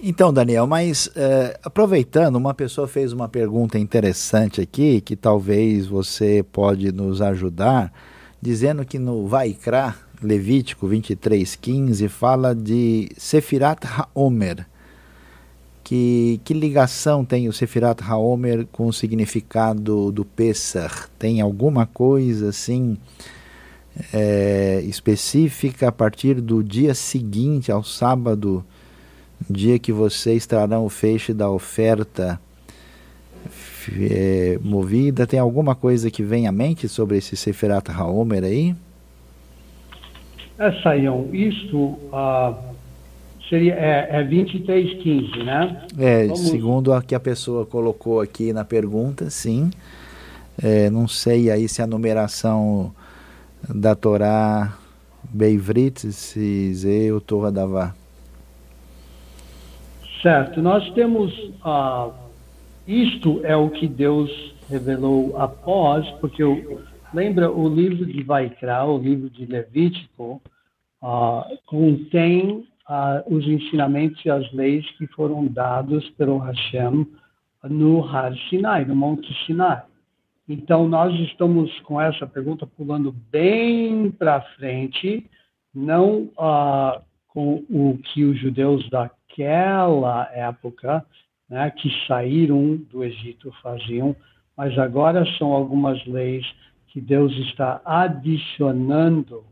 [0.00, 6.44] Então, Daniel, mas é, aproveitando, uma pessoa fez uma pergunta interessante aqui, que talvez você
[6.52, 7.92] pode nos ajudar,
[8.40, 14.66] dizendo que no Vaikra, Levítico 23:15 fala de Sefirat HaOmer.
[15.88, 21.08] Que, que ligação tem o Sefirat HaOmer com o significado do Pesach?
[21.18, 22.98] Tem alguma coisa assim
[24.12, 28.62] é, específica a partir do dia seguinte ao sábado?
[29.48, 32.38] dia que vocês trarão o feixe da oferta
[33.98, 35.26] é, movida.
[35.26, 38.76] Tem alguma coisa que vem à mente sobre esse Seferat Haomer aí?
[40.58, 42.67] É, Saião, isto uh,
[43.48, 45.86] seria, é, é 2315, né?
[45.98, 46.48] É, Vamos...
[46.48, 49.70] segundo a que a pessoa colocou aqui na pergunta, sim.
[50.62, 52.92] É, não sei aí se a numeração
[53.68, 54.76] da Torá
[55.22, 57.94] Beivrit, se ou Torá Davá.
[60.22, 60.60] Certo.
[60.60, 61.32] Nós temos.
[61.62, 62.10] Ah,
[62.86, 64.30] isto é o que Deus
[64.68, 66.80] revelou após, porque o,
[67.12, 70.40] lembra o livro de Vaikra, o livro de Levítico,
[71.02, 72.66] ah, contém
[73.26, 77.06] os ensinamentos e as leis que foram dados pelo Hashem
[77.64, 79.82] no Har Sinai, no Monte Sinai.
[80.48, 85.28] Então, nós estamos com essa pergunta pulando bem para frente,
[85.74, 91.04] não ah, com o que os judeus da naquela época,
[91.48, 94.14] né, que saíram do Egito faziam,
[94.56, 96.44] mas agora são algumas leis
[96.88, 99.44] que Deus está adicionando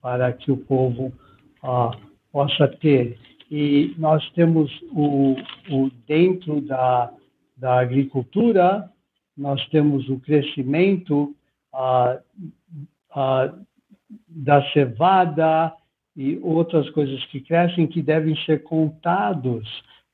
[0.00, 1.12] para que o povo
[1.62, 1.90] ah,
[2.32, 3.18] possa ter.
[3.50, 5.36] E nós temos o,
[5.70, 7.12] o dentro da,
[7.56, 8.90] da agricultura,
[9.36, 11.34] nós temos o crescimento
[11.72, 12.18] ah,
[13.14, 13.54] ah,
[14.28, 15.72] da cevada,
[16.18, 19.64] e outras coisas que crescem que devem ser contados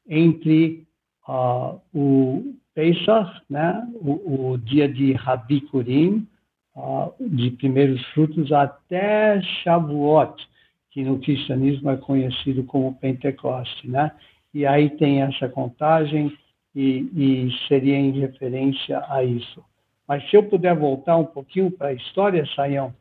[0.06, 0.86] entre
[1.26, 6.28] uh, o Pesach, né, o, o, dia de Rabikurim,
[6.76, 10.46] uh, de primeiros frutos, até Shavuot,
[10.94, 13.90] que no cristianismo é conhecido como Pentecoste.
[13.90, 14.12] Né?
[14.54, 16.32] E aí tem essa contagem
[16.72, 19.60] e, e seria em referência a isso.
[20.06, 22.94] Mas se eu puder voltar um pouquinho para a história, Saião,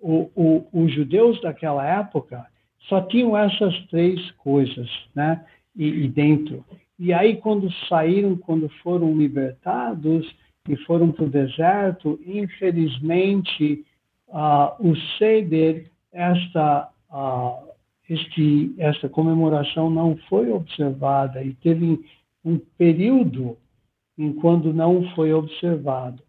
[0.00, 2.44] o, o, os judeus daquela época
[2.88, 5.44] só tinham essas três coisas, né?
[5.74, 6.64] E, e, dentro.
[6.98, 10.26] E aí, quando saíram, quando foram libertados
[10.68, 13.84] e foram para o deserto, infelizmente,
[14.28, 17.68] uh, o Seder, esta, uh,
[18.08, 22.04] este, esta comemoração não foi observada e teve
[22.44, 23.56] um período
[24.16, 26.22] em quando não foi observado.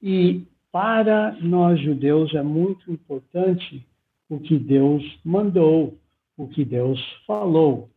[0.00, 3.84] E para nós judeus é muito importante
[4.28, 5.98] o que Deus mandou,
[6.36, 7.90] o que Deus falou.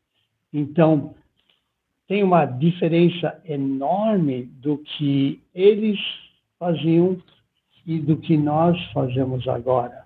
[0.52, 1.14] Então,
[2.08, 6.00] tem uma diferença enorme do que eles
[6.58, 7.22] faziam
[7.86, 10.06] e do que nós fazemos agora.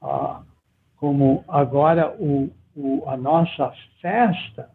[0.00, 0.42] Ah,
[0.98, 4.70] como agora o, o, a nossa festa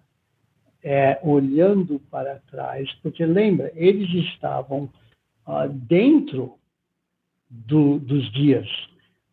[0.84, 4.90] é olhando para trás, porque lembra, eles estavam
[5.46, 6.58] ah, dentro
[7.50, 8.68] do, dos dias.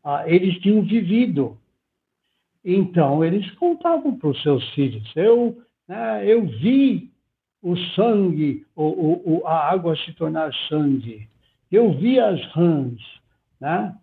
[0.03, 1.59] Ah, eles tinham vivido.
[2.64, 7.11] Então, eles contavam para os seus filhos: eu, né, eu vi
[7.62, 11.29] o sangue, o, o, a água se tornar sangue.
[11.70, 13.00] Eu vi as rãs.
[13.61, 13.94] Né?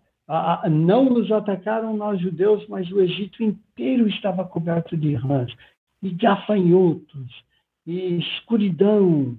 [0.70, 5.54] Não nos atacaram nós judeus, mas o Egito inteiro estava coberto de rãs,
[6.02, 7.44] e gafanhotos,
[7.86, 9.38] e escuridão.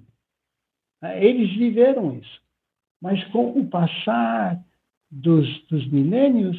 [1.01, 2.41] Eles viveram isso.
[3.01, 4.59] Mas com o passar
[5.11, 6.57] dos, dos milênios,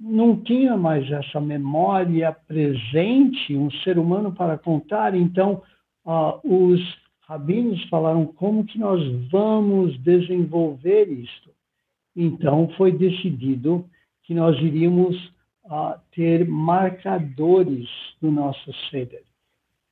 [0.00, 5.14] não tinha mais essa memória presente, um ser humano para contar.
[5.14, 5.62] Então,
[6.04, 6.80] uh, os
[7.20, 11.55] rabinos falaram como que nós vamos desenvolver isto.
[12.16, 13.88] Então foi decidido
[14.22, 15.16] que nós iríamos
[15.66, 17.88] uh, ter marcadores
[18.20, 19.22] no nosso Seder.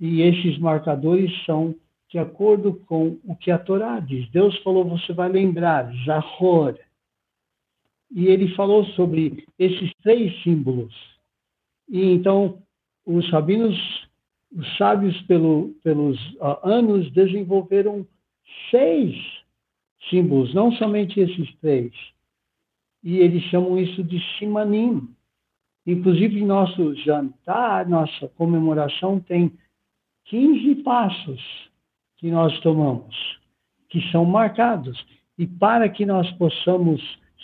[0.00, 1.74] E esses marcadores são
[2.08, 4.28] de acordo com o que a Torá diz.
[4.30, 6.78] Deus falou, você vai lembrar, Zahor.
[8.10, 10.94] E ele falou sobre esses três símbolos.
[11.88, 12.62] E então,
[13.04, 13.76] os rabinos,
[14.52, 18.06] os sábios, pelo, pelos uh, anos, desenvolveram
[18.70, 19.16] seis
[20.08, 21.92] símbolos, não somente esses três.
[23.04, 25.08] E eles chamam isso de simanim.
[25.86, 29.52] Inclusive, nosso jantar, nossa comemoração tem
[30.24, 31.40] 15 passos
[32.16, 33.14] que nós tomamos,
[33.90, 35.04] que são marcados.
[35.36, 37.02] E para que nós possamos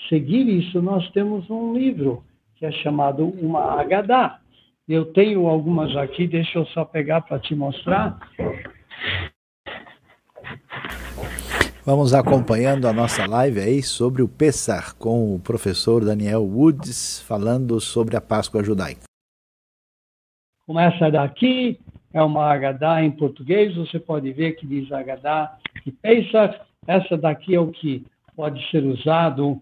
[0.08, 2.24] seguir isso, nós temos um livro
[2.56, 4.40] que é chamado uma Agadá.
[4.88, 8.18] Eu tenho algumas aqui, deixa eu só pegar para te mostrar.
[11.82, 17.80] Vamos acompanhando a nossa live aí sobre o Pessar com o professor Daniel Woods falando
[17.80, 19.04] sobre a Páscoa judaica.
[20.66, 21.80] Começa daqui,
[22.12, 26.60] é uma Agadá em português, você pode ver que diz Agadá e Pesach.
[26.86, 28.04] Essa daqui é o que
[28.36, 29.52] pode ser usado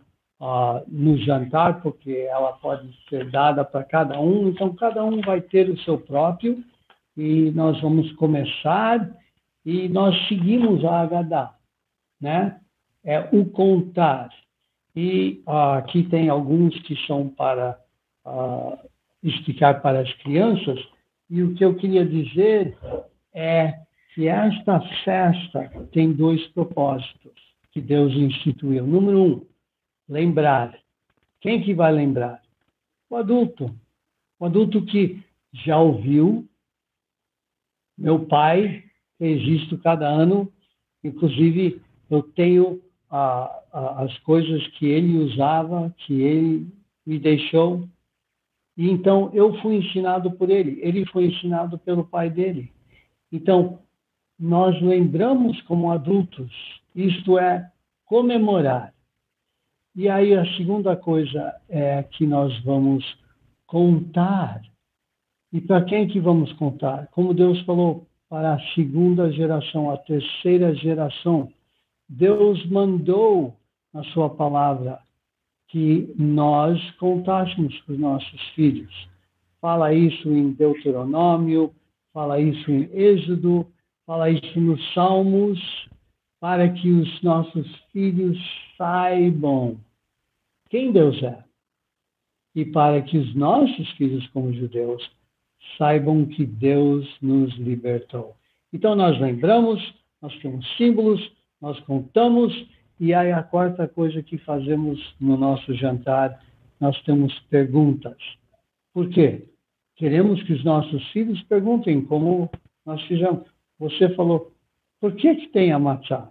[0.41, 5.41] uh, no jantar, porque ela pode ser dada para cada um, então cada um vai
[5.41, 6.65] ter o seu próprio,
[7.17, 9.09] e nós vamos começar,
[9.65, 11.55] e nós seguimos a Agadá,
[12.21, 12.61] né?
[13.05, 14.31] É o contar.
[14.95, 17.79] E uh, aqui tem alguns que são para
[18.27, 18.79] uh,
[19.23, 20.79] explicar para as crianças,
[21.31, 22.77] e o que eu queria dizer
[23.35, 23.75] é
[24.15, 27.33] que esta festa tem dois propósitos
[27.71, 28.87] que Deus instituiu.
[28.87, 29.47] Número um,
[30.09, 30.77] lembrar.
[31.41, 32.43] Quem que vai lembrar?
[33.11, 33.73] O adulto.
[34.41, 36.49] O adulto que já ouviu.
[37.97, 38.85] Meu pai
[39.19, 40.53] fez isto cada ano.
[41.05, 46.67] Inclusive, eu tenho ah, ah, as coisas que ele usava, que ele
[47.07, 47.89] me deixou
[48.79, 52.71] e então eu fui ensinado por ele, ele foi ensinado pelo pai dele.
[53.31, 53.81] Então,
[54.39, 56.53] nós lembramos como adultos,
[56.95, 57.69] isto é,
[58.07, 58.95] comemorar.
[59.97, 63.05] E aí a segunda coisa é que nós vamos
[63.67, 64.63] contar.
[65.53, 67.09] E para quem que vamos contar?
[67.09, 71.53] Como Deus falou, para a segunda geração, a terceira geração.
[72.09, 73.55] Deus mandou
[73.93, 75.01] na sua palavra
[75.69, 79.09] que nós contássemos para os nossos filhos.
[79.61, 81.75] Fala isso em Deuteronômio,
[82.13, 83.67] fala isso em Êxodo,
[84.07, 85.61] fala isso nos Salmos,
[86.41, 88.39] para que os nossos filhos
[88.77, 89.79] saibam
[90.71, 91.45] quem Deus é.
[92.55, 95.11] E para que os nossos filhos, como judeus,
[95.77, 98.35] saibam que Deus nos libertou.
[98.73, 101.21] Então, nós lembramos, nós temos símbolos,
[101.61, 102.53] nós contamos
[103.01, 106.41] e aí a quarta coisa que fazemos no nosso jantar,
[106.81, 108.17] nós temos perguntas.
[108.93, 109.49] Por quê?
[109.97, 112.51] Queremos que os nossos filhos perguntem como
[112.85, 113.49] nós fizemos.
[113.79, 114.53] Você falou,
[115.01, 116.29] por que que tem a matcha?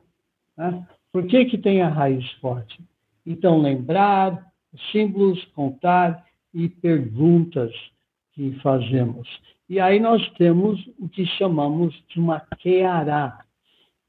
[0.57, 0.85] Né?
[1.11, 2.79] Por que que tem a raiz forte?
[3.25, 4.51] Então, lembrar,
[4.91, 7.71] símbolos, contar e perguntas
[8.33, 9.27] que fazemos.
[9.69, 13.43] E aí nós temos o que chamamos de uma queará.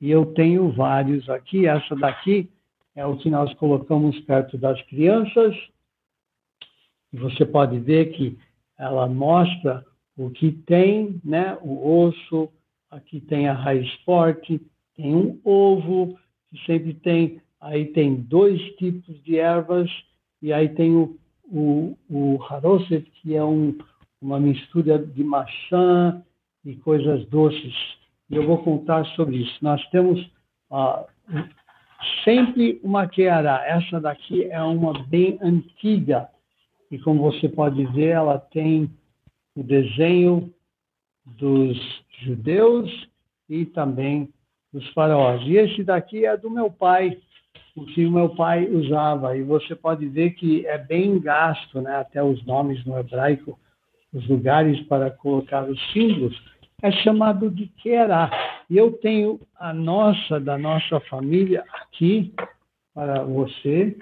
[0.01, 1.67] E eu tenho vários aqui.
[1.67, 2.51] Essa daqui
[2.95, 5.57] é o que nós colocamos perto das crianças.
[7.13, 8.39] Você pode ver que
[8.79, 9.85] ela mostra
[10.17, 11.57] o que tem, né?
[11.63, 12.49] O osso,
[12.91, 14.61] aqui tem a raiz forte,
[14.97, 16.19] tem um ovo,
[16.51, 19.91] que sempre tem, aí tem dois tipos de ervas,
[20.43, 23.77] e aí tem o, o, o haroset, que é um,
[24.21, 26.23] uma mistura de maçã
[26.65, 27.98] e coisas doces
[28.31, 29.59] e eu vou contar sobre isso.
[29.63, 30.31] Nós temos
[30.71, 31.05] ah,
[32.25, 33.65] sempre uma queará.
[33.67, 36.29] Essa daqui é uma bem antiga
[36.91, 38.91] e como você pode ver, ela tem
[39.55, 40.53] o desenho
[41.27, 41.79] dos
[42.23, 43.09] judeus
[43.49, 44.33] e também
[44.73, 45.43] dos faraós.
[45.43, 47.19] E esse daqui é do meu pai,
[47.77, 49.37] o que o meu pai usava.
[49.37, 51.97] E você pode ver que é bem gasto, né?
[51.97, 53.59] até os nomes no hebraico,
[54.13, 56.37] os lugares para colocar os símbolos
[56.83, 58.31] é chamado de Querá.
[58.71, 62.33] E eu tenho a nossa, da nossa família, aqui
[62.95, 63.97] para você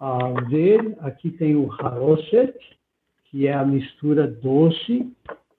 [0.00, 0.96] uh, ver.
[1.00, 2.54] Aqui tem o Haroset,
[3.24, 5.10] que é a mistura doce,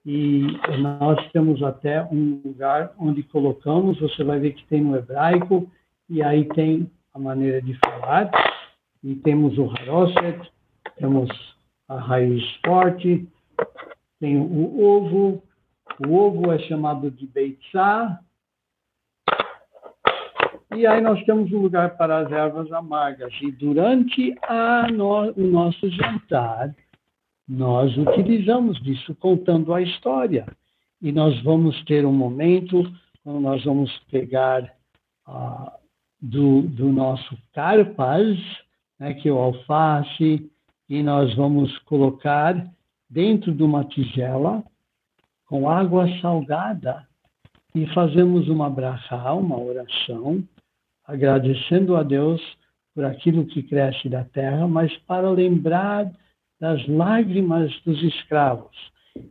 [0.04, 0.46] e
[0.78, 5.70] nós temos até um lugar onde colocamos, você vai ver que tem no hebraico,
[6.08, 8.30] e aí tem a maneira de falar,
[9.02, 10.50] e temos o Haroset,
[10.98, 11.30] temos
[11.88, 13.26] a raiz forte,
[14.20, 15.42] tem o ovo,
[16.06, 18.20] o ovo é chamado de beitzá.
[20.74, 23.32] E aí nós temos um lugar para as ervas amargas.
[23.40, 24.34] E durante
[24.92, 26.74] no, o nosso jantar,
[27.48, 30.46] nós utilizamos disso, contando a história.
[31.00, 32.82] E nós vamos ter um momento
[33.22, 34.62] quando nós vamos pegar
[35.28, 35.70] uh,
[36.20, 38.36] do, do nosso carpas,
[38.98, 40.50] né, que é o alface,
[40.88, 42.66] e nós vamos colocar
[43.08, 44.62] dentro de uma tigela
[45.54, 47.06] com água salgada
[47.72, 50.42] e fazemos uma brachá, uma oração,
[51.06, 52.42] agradecendo a Deus
[52.92, 56.10] por aquilo que cresce da terra, mas para lembrar
[56.60, 58.76] das lágrimas dos escravos.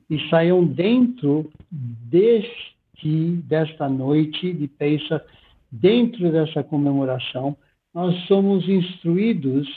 [0.10, 5.26] E saiam dentro deste, desta noite de Pesach,
[5.70, 7.54] dentro dessa comemoração,
[7.94, 9.68] nós somos instruídos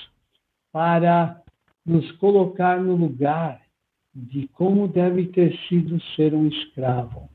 [0.73, 1.43] para
[1.85, 3.66] nos colocar no lugar
[4.17, 7.29] de como deve ter sido ser um escravo.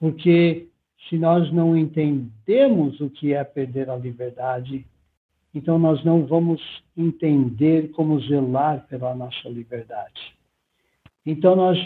[0.00, 0.66] Porque
[1.08, 4.84] se nós não entendemos o que é perder a liberdade,
[5.54, 6.60] então nós não vamos
[6.96, 10.36] entender como zelar pela nossa liberdade.
[11.24, 11.78] Então nós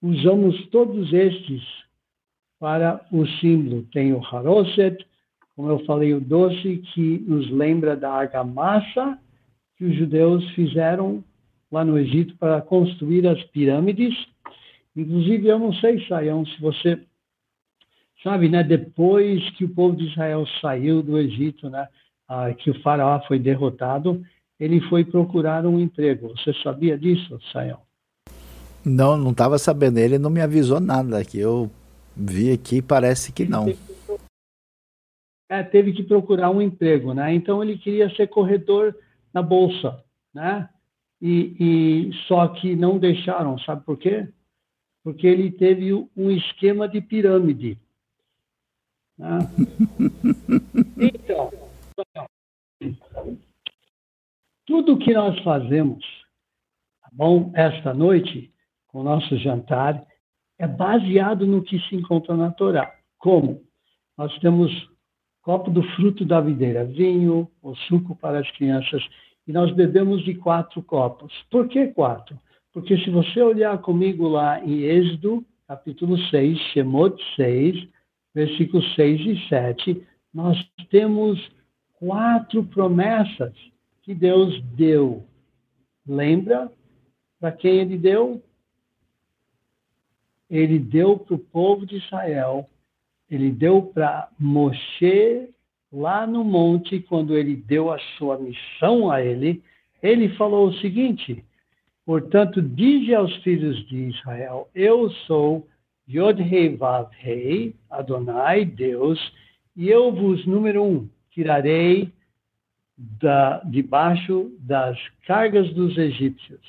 [0.00, 1.62] usamos todos estes
[2.58, 3.82] para o símbolo.
[3.92, 5.04] Tem o Haroset,
[5.56, 9.18] como eu falei, o doce que nos lembra da argamassa
[9.76, 11.24] que os judeus fizeram
[11.72, 14.14] lá no Egito para construir as pirâmides.
[14.94, 17.00] Inclusive, eu não sei, Saião, se você
[18.22, 21.88] sabe, né, depois que o povo de Israel saiu do Egito, né,
[22.28, 24.22] ah, que o faraó foi derrotado,
[24.60, 26.28] ele foi procurar um emprego.
[26.36, 27.80] Você sabia disso, Saião?
[28.84, 29.98] Não, não estava sabendo.
[29.98, 31.70] Ele não me avisou nada, que eu
[32.16, 33.66] vi aqui, parece que não.
[35.48, 37.34] É, teve que procurar um emprego, né?
[37.34, 38.94] Então ele queria ser corretor
[39.32, 40.02] na bolsa,
[40.32, 40.68] né?
[41.22, 41.54] E,
[42.10, 44.28] e só que não deixaram, sabe por quê?
[45.04, 47.78] Porque ele teve um esquema de pirâmide.
[49.16, 49.38] Né?
[51.04, 51.50] Então,
[54.66, 56.04] tudo que nós fazemos,
[57.00, 58.52] tá bom, esta noite,
[58.88, 60.04] com o nosso jantar,
[60.58, 62.94] é baseado no que se encontra na Torá.
[63.18, 63.62] Como?
[64.16, 64.70] Nós temos
[65.42, 69.02] copo do fruto da videira, vinho, o suco para as crianças
[69.46, 71.32] e nós bebemos de quatro copos.
[71.50, 72.38] Por que quatro?
[72.72, 77.88] Porque se você olhar comigo lá em Êxodo, capítulo 6, Shemot 6,
[78.34, 80.58] versículos 6 e 7, nós
[80.90, 81.38] temos
[81.94, 83.52] quatro promessas
[84.02, 85.24] que Deus deu.
[86.06, 86.70] Lembra
[87.38, 88.42] para quem ele deu?
[90.48, 92.68] Ele deu para o povo de Israel,
[93.30, 95.51] ele deu para Moshe
[95.92, 99.62] lá no monte, quando ele deu a sua missão a ele,
[100.02, 101.44] ele falou o seguinte:
[102.06, 105.66] Portanto, dize aos filhos de Israel: Eu sou
[106.08, 109.20] Yod-Hei Vav-Hei, Adonai, Deus,
[109.76, 112.12] e eu vos, número um, tirarei
[112.96, 116.60] da, debaixo das cargas dos egípcios.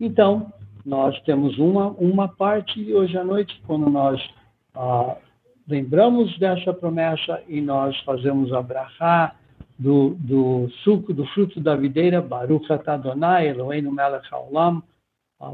[0.00, 0.52] Então,
[0.84, 4.20] nós temos uma, uma parte hoje à noite, quando nós
[4.74, 5.16] ah,
[5.68, 9.36] lembramos dessa promessa e nós fazemos a brachá
[9.78, 14.82] do, do suco, do fruto da videira, Baruch Atadonai, Eloheinu melech haolam,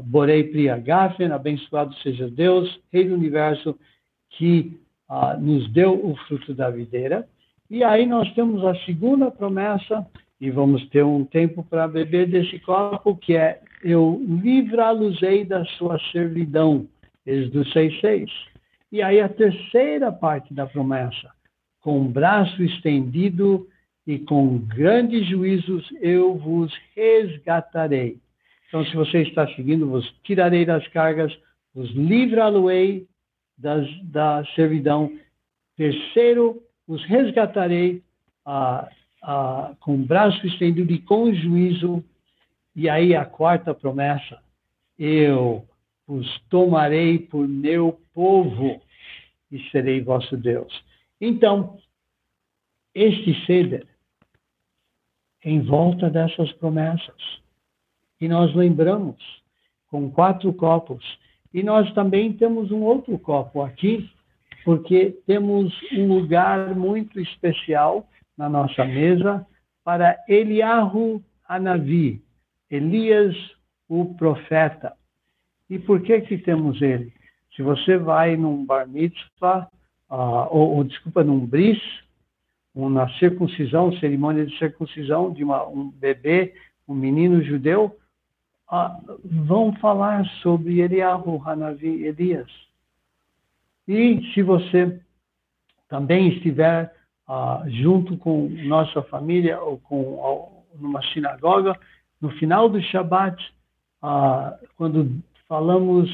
[0.05, 3.77] Borei Pri Agafen, abençoado seja Deus, Rei do Universo,
[4.31, 7.27] que uh, nos deu o fruto da videira.
[7.69, 10.05] E aí nós temos a segunda promessa,
[10.41, 15.99] e vamos ter um tempo para beber desse copo, que é eu livrá-los-ei da sua
[16.11, 16.87] servidão,
[17.25, 18.54] Êxodo 6,6.
[18.91, 21.31] E aí a terceira parte da promessa,
[21.81, 23.67] com o braço estendido
[24.05, 28.19] e com grandes juízos eu vos resgatarei.
[28.67, 31.35] Então, se você está seguindo, vos tirarei das cargas,
[31.73, 33.07] vos livrá-lo-ei
[33.57, 35.11] da servidão.
[35.77, 38.03] Terceiro, os resgatarei
[38.45, 38.89] ah,
[39.23, 42.03] ah, com o braço estendido e com juízo.
[42.75, 44.39] E aí a quarta promessa,
[44.99, 45.65] eu
[46.07, 48.81] os tomarei por meu povo
[49.51, 50.73] e serei vosso Deus.
[51.19, 51.77] Então,
[52.93, 53.87] este ceder,
[55.43, 57.41] em volta dessas promessas,
[58.19, 59.17] e nós lembramos
[59.87, 61.03] com quatro copos,
[61.53, 64.09] e nós também temos um outro copo aqui,
[64.63, 69.45] porque temos um lugar muito especial na nossa mesa
[69.83, 72.21] para Eliahu Anavi,
[72.69, 73.35] Elias
[73.87, 74.93] o profeta.
[75.69, 77.11] E por que que temos ele?
[77.55, 79.67] Se você vai num bar mitzvah,
[80.09, 81.81] uh, ou, ou, desculpa, num bris,
[82.73, 86.53] uma circuncisão, cerimônia de circuncisão de uma, um bebê,
[86.87, 87.97] um menino judeu,
[88.71, 92.49] uh, vão falar sobre Eliahu, Hanavi, Elias.
[93.87, 94.99] E se você
[95.87, 96.93] também estiver
[97.29, 101.79] uh, junto com nossa família ou com uh, numa sinagoga,
[102.19, 103.53] no final do Shabat,
[104.75, 106.09] quando falamos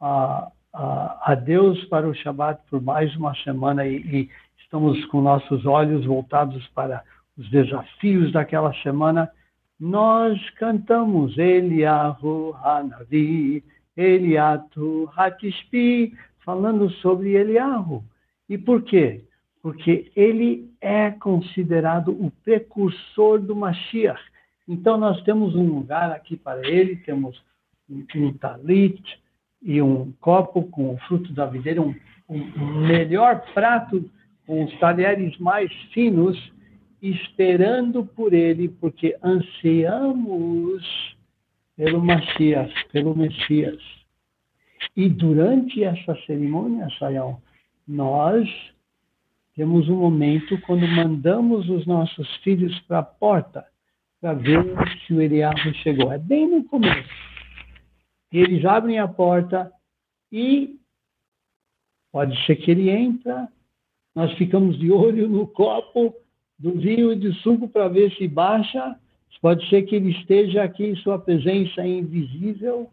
[0.00, 6.04] a Deus para o Shabat por mais uma semana e, e estamos com nossos olhos
[6.06, 7.04] voltados para
[7.36, 9.30] os desafios daquela semana,
[9.78, 13.64] nós cantamos Eliahu Hanavi,
[13.96, 16.14] Eliatu Hatishpi,
[16.44, 18.04] falando sobre Eliahu.
[18.48, 19.24] E por quê?
[19.62, 24.22] Porque ele é considerado o precursor do Mashiach.
[24.68, 27.40] Então nós temos um lugar aqui para ele, temos
[28.16, 29.02] um, talit
[29.62, 31.94] e um copo com o fruto da videira, um,
[32.28, 34.10] um melhor prato
[34.46, 36.36] com os talheres mais finos,
[37.00, 40.82] esperando por ele, porque ansiamos
[41.76, 43.80] pelo Mashiach, pelo Messias.
[44.96, 47.40] E durante essa cerimônia, Sayão,
[47.86, 48.48] nós
[49.54, 53.64] temos um momento quando mandamos os nossos filhos para a porta
[54.20, 54.64] para ver
[55.06, 56.12] se o Eliahu chegou.
[56.12, 57.31] É bem no começo.
[58.32, 59.70] E eles abrem a porta
[60.30, 60.78] e
[62.10, 63.48] pode ser que ele entra,
[64.14, 66.14] nós ficamos de olho no copo
[66.58, 68.98] do vinho e de suco para ver se baixa.
[69.40, 72.88] Pode ser que ele esteja aqui em sua presença é invisível.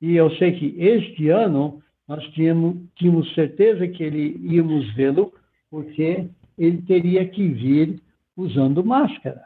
[0.00, 5.34] E eu sei que este ano nós tínhamos, tínhamos certeza que ele íamos vê-lo,
[5.70, 8.00] porque ele teria que vir
[8.36, 9.44] usando máscara.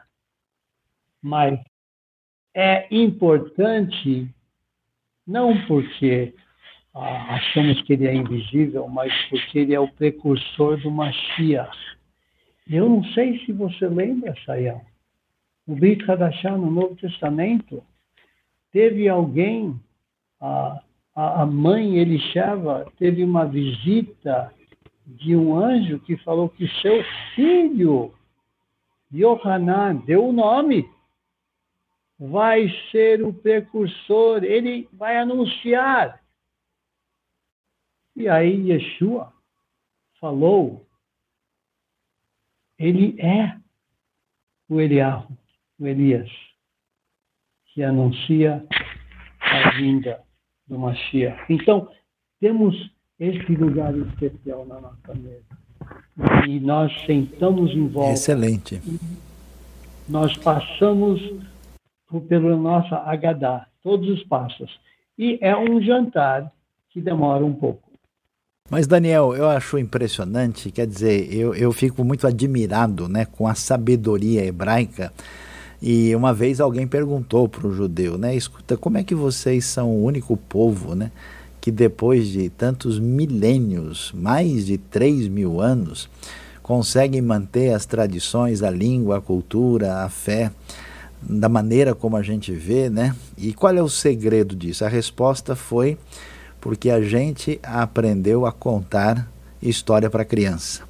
[1.21, 1.59] Mas
[2.53, 4.33] é importante,
[5.29, 6.33] não porque
[6.95, 11.77] ah, achamos que ele é invisível, mas porque ele é o precursor do Mashiach.
[12.67, 14.81] Eu não sei se você lembra, Sayão,
[15.67, 17.83] no Brit Hadashah, no Novo Testamento,
[18.71, 19.79] teve alguém,
[20.41, 20.81] a,
[21.15, 24.51] a mãe Elisheva, teve uma visita
[25.05, 27.03] de um anjo que falou que seu
[27.35, 28.13] filho,
[29.13, 30.87] Yohanan, deu o nome,
[32.19, 36.19] vai ser o precursor, ele vai anunciar
[38.19, 39.31] e aí Yeshua
[40.19, 40.85] falou,
[42.77, 43.55] ele é
[44.67, 45.37] o Eliahu,
[45.79, 46.29] o Elias,
[47.67, 48.61] que anuncia
[49.39, 50.21] a vinda
[50.67, 51.45] do Mashiach.
[51.49, 51.89] Então,
[52.41, 52.75] temos
[53.17, 55.57] este lugar especial na nossa mesa.
[56.45, 58.11] E nós sentamos em volta.
[58.11, 58.81] Excelente.
[60.09, 61.21] Nós passamos
[62.27, 64.79] pela nossa Agadá, todos os passos.
[65.17, 66.51] E é um jantar
[66.89, 67.89] que demora um pouco.
[68.69, 73.55] Mas, Daniel, eu acho impressionante, quer dizer, eu, eu fico muito admirado né, com a
[73.55, 75.11] sabedoria hebraica.
[75.81, 79.89] E uma vez alguém perguntou para o judeu, né, escuta, como é que vocês são
[79.89, 81.11] o único povo né,
[81.59, 86.09] que depois de tantos milênios, mais de 3 mil anos,
[86.61, 90.51] conseguem manter as tradições, a língua, a cultura, a fé,
[91.21, 93.15] da maneira como a gente vê, né?
[93.37, 94.85] E qual é o segredo disso?
[94.85, 95.97] A resposta foi
[96.61, 99.29] porque a gente aprendeu a contar
[99.61, 100.81] história para criança.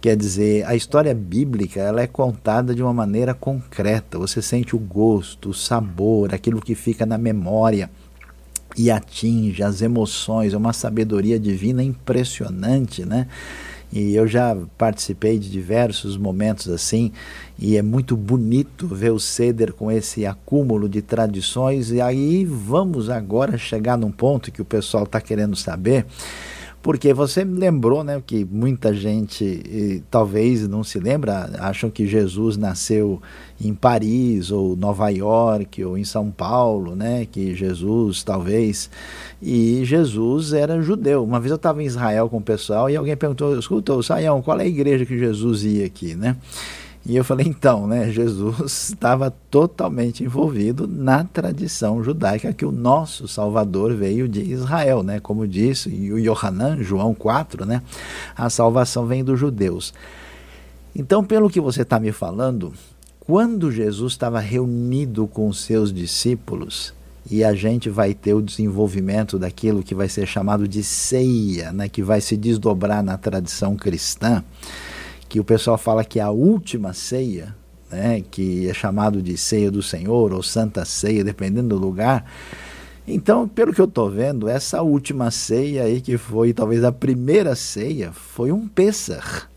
[0.00, 4.16] Quer dizer, a história bíblica ela é contada de uma maneira concreta.
[4.16, 7.90] Você sente o gosto, o sabor, aquilo que fica na memória
[8.76, 10.54] e atinge as emoções.
[10.54, 13.26] É uma sabedoria divina impressionante, né?
[13.92, 17.10] E eu já participei de diversos momentos assim,
[17.58, 21.90] e é muito bonito ver o Ceder com esse acúmulo de tradições.
[21.90, 26.04] E aí vamos agora chegar num ponto que o pessoal está querendo saber
[26.88, 32.06] porque você me lembrou, né, que muita gente e, talvez não se lembra, acham que
[32.06, 33.20] Jesus nasceu
[33.60, 38.88] em Paris ou Nova York ou em São Paulo, né, que Jesus talvez
[39.42, 41.22] e Jesus era judeu.
[41.22, 44.58] Uma vez eu estava em Israel com o pessoal e alguém perguntou, escuta, Saião, qual
[44.58, 46.38] é a igreja que Jesus ia aqui, né?
[47.06, 53.26] E eu falei, então, né, Jesus estava totalmente envolvido na tradição judaica que o nosso
[53.26, 55.20] Salvador veio de Israel, né?
[55.20, 57.82] Como disse o Yohanan, João 4, né?
[58.36, 59.94] A salvação vem dos judeus.
[60.94, 62.72] Então, pelo que você está me falando,
[63.20, 66.92] quando Jesus estava reunido com os seus discípulos,
[67.30, 71.88] e a gente vai ter o desenvolvimento daquilo que vai ser chamado de ceia, né,
[71.88, 74.42] que vai se desdobrar na tradição cristã,
[75.28, 77.54] que o pessoal fala que é a última ceia,
[77.90, 82.24] né, que é chamado de ceia do Senhor ou santa ceia, dependendo do lugar.
[83.06, 87.54] Então, pelo que eu estou vendo, essa última ceia aí, que foi talvez a primeira
[87.54, 89.48] ceia, foi um Pessah.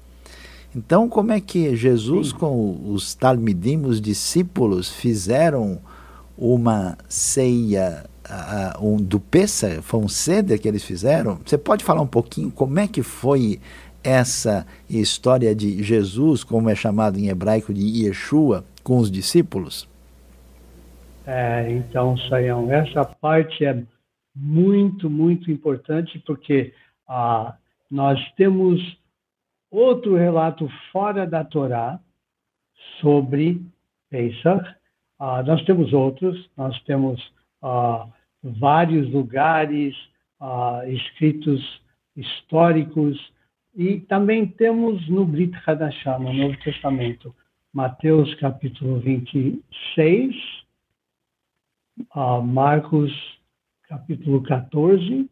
[0.74, 2.36] Então, como é que Jesus Sim.
[2.36, 5.80] com os Talmidim, os discípulos, fizeram
[6.38, 9.82] uma ceia uh, um, do Pessah?
[9.82, 11.38] Foi um ceder que eles fizeram?
[11.45, 13.59] Você pode falar um pouquinho como é que foi
[14.04, 19.88] essa história de Jesus, como é chamado em hebraico de Yeshua, com os discípulos?
[21.26, 23.84] É, então, Sayão, essa parte é
[24.36, 26.74] muito, muito importante porque
[27.08, 27.56] ah,
[27.89, 28.82] nós temos
[29.70, 31.99] outro relato fora da Torá
[32.99, 33.62] sobre
[34.10, 34.76] Pesach.
[35.20, 37.22] Ah, nós temos outros, nós temos
[37.62, 38.08] ah,
[38.43, 39.95] vários lugares
[40.39, 41.62] ah, escritos
[42.16, 43.18] históricos
[43.76, 47.34] e também temos no Brit Hadashah, no Novo Testamento,
[47.74, 50.36] Mateus capítulo 26,
[52.15, 53.11] uh, Marcos
[53.84, 55.30] capítulo 14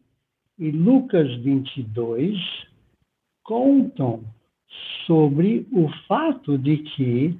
[0.58, 2.38] e Lucas 22
[3.42, 4.24] contam
[5.06, 7.38] sobre o fato de que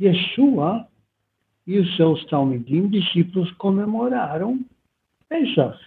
[0.00, 0.88] Yeshua
[1.66, 4.64] e os seus Talmidim, discípulos, comemoraram
[5.28, 5.78] Pesach.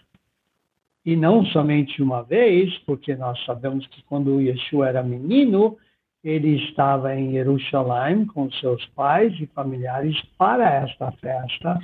[1.05, 5.77] E não somente uma vez, porque nós sabemos que quando Yeshua era menino,
[6.23, 11.77] ele estava em Jerusalém com seus pais e familiares para esta festa.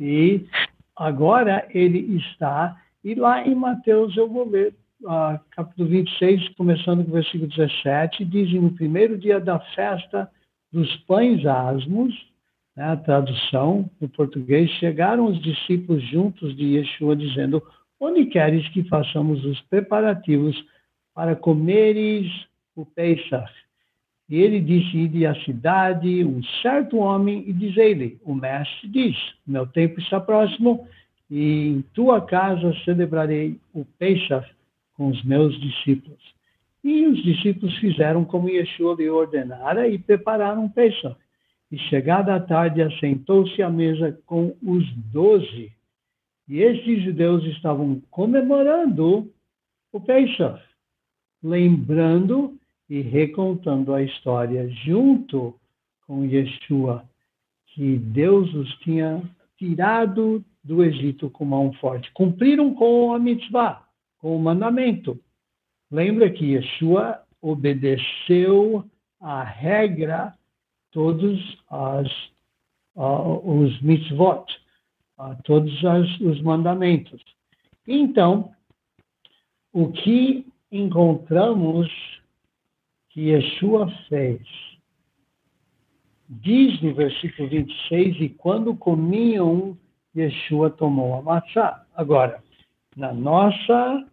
[0.00, 0.46] E
[0.96, 7.10] agora ele está, e lá em Mateus eu vou ler, uh, capítulo 26, começando com
[7.10, 10.30] o versículo 17, diz: No primeiro dia da festa
[10.72, 12.14] dos pães asmos,
[12.74, 17.62] né, a tradução no português, chegaram os discípulos juntos de Yeshua, dizendo:
[18.00, 20.56] Onde queres que façamos os preparativos
[21.14, 22.30] para comeres
[22.76, 23.52] o Pesach?
[24.28, 29.16] E ele disse: Ide à cidade, um certo homem, e diz ele: O mestre diz:
[29.46, 30.86] Meu tempo está próximo,
[31.30, 34.46] e em tua casa celebrarei o Pesach
[34.94, 36.22] com os meus discípulos.
[36.84, 41.16] E os discípulos fizeram como Yeshua lhe ordenara e prepararam o Pesach.
[41.70, 45.72] E chegada a tarde, assentou-se à mesa com os doze.
[46.48, 49.30] E estes judeus estavam comemorando
[49.92, 50.62] o Pesach,
[51.42, 55.54] lembrando e recontando a história junto
[56.06, 57.04] com Yeshua,
[57.66, 59.22] que Deus os tinha
[59.58, 62.10] tirado do Egito com mão forte.
[62.12, 63.86] Cumpriram com a mitzvah,
[64.18, 65.20] com o mandamento.
[65.90, 68.84] Lembra que Yeshua obedeceu
[69.20, 70.34] a regra,
[70.90, 71.38] todos
[71.68, 72.10] as,
[72.96, 74.46] uh, os mitzvot,
[75.18, 77.22] uh, todos as, os mandamentos.
[77.86, 78.52] Então,
[79.72, 81.88] o que encontramos
[83.10, 84.42] que Yeshua fez.
[86.28, 89.76] Diz no versículo 26, e quando comiam,
[90.14, 91.84] Yeshua tomou a matzá.
[91.94, 92.42] Agora,
[92.96, 94.06] na nossa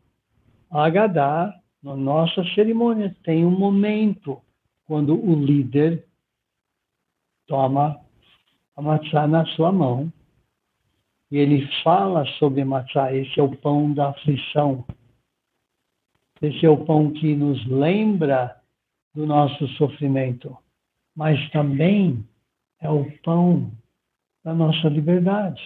[0.72, 1.53] Agadá,
[1.84, 4.41] na nossa cerimônia, tem um momento
[4.86, 6.06] quando o líder
[7.47, 7.99] toma
[8.76, 10.12] a matzá na sua mão
[11.36, 13.13] e ele fala sobre matzá.
[13.13, 14.86] Esse é o pão da aflição.
[16.41, 18.55] Esse é o pão que nos lembra
[19.13, 20.57] do nosso sofrimento,
[21.13, 22.25] mas também
[22.79, 23.69] é o pão
[24.45, 25.61] da nossa liberdade.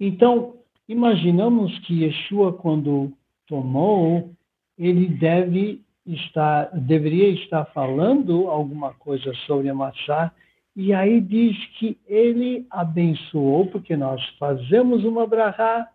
[0.00, 0.54] Então,
[0.88, 3.12] imaginamos que Yeshua, quando
[3.46, 4.30] tomou,
[4.78, 10.32] ele deve estar, deveria estar falando alguma coisa sobre a matzá,
[10.74, 15.90] e aí diz que ele abençoou, porque nós fazemos uma brahá,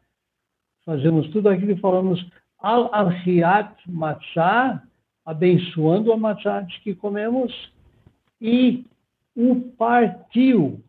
[0.85, 2.23] fazemos tudo aquilo que falamos,
[2.59, 4.83] al-arhiat matzah,
[5.25, 7.51] abençoando a matzah que comemos,
[8.39, 8.85] e
[9.35, 10.81] o partiu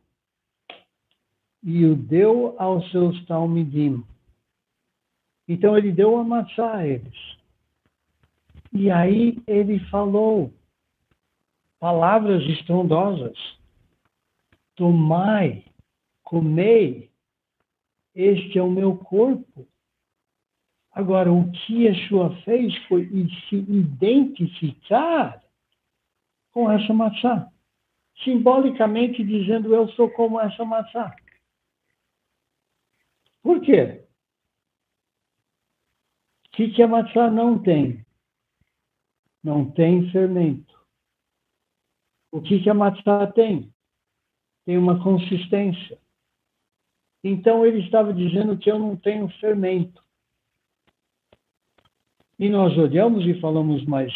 [1.62, 4.04] e o deu aos seus talmidim.
[5.48, 7.38] Então ele deu a matzah a eles.
[8.72, 10.52] E aí ele falou
[11.80, 13.57] palavras estrondosas.
[14.78, 15.64] Tomai,
[16.22, 17.10] comei,
[18.14, 19.68] este é o meu corpo
[20.98, 23.08] Agora, o que Yeshua fez foi
[23.48, 25.40] se identificar
[26.50, 27.48] com essa maçã,
[28.24, 31.14] simbolicamente dizendo: Eu sou como essa maçã.
[33.40, 34.04] Por quê?
[36.46, 38.04] O que, que a maçã não tem?
[39.40, 40.76] Não tem fermento.
[42.32, 43.72] O que, que a matzá tem?
[44.68, 45.96] Tem uma consistência.
[47.24, 50.04] Então ele estava dizendo que eu não tenho fermento.
[52.38, 54.12] E nós olhamos e falamos, mas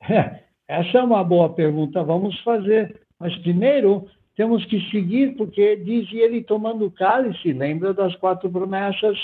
[0.00, 3.02] é, essa é uma boa pergunta, vamos fazer.
[3.20, 9.16] Mas primeiro temos que seguir, porque diz ele tomando cálice, lembra das quatro promessas?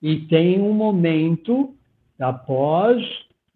[0.00, 1.74] E tem um momento
[2.16, 3.04] após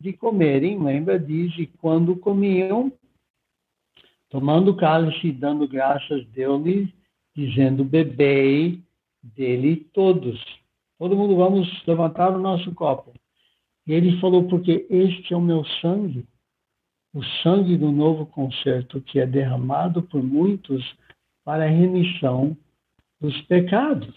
[0.00, 1.16] de comerem, lembra?
[1.16, 2.90] Diz, e quando comiam,
[4.33, 6.91] tomando o cálice e dando graças, deu-lhe,
[7.37, 8.83] dizendo, bebei
[9.22, 10.43] dele todos.
[10.99, 13.12] Todo mundo vamos levantar o nosso copo.
[13.87, 16.26] E ele falou, porque este é o meu sangue,
[17.12, 20.83] o sangue do novo concerto, que é derramado por muitos
[21.45, 22.57] para a remissão
[23.20, 24.16] dos pecados.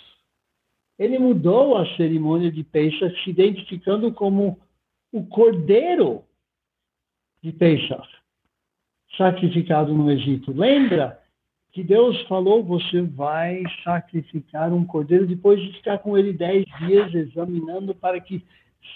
[0.97, 4.57] Ele mudou a cerimônia de Pesach, se identificando como
[5.11, 6.23] o cordeiro
[7.43, 8.07] de Pesach,
[9.17, 10.51] sacrificado no Egito.
[10.51, 11.19] Lembra
[11.71, 17.13] que Deus falou: você vai sacrificar um cordeiro depois de ficar com ele dez dias
[17.13, 18.43] examinando para que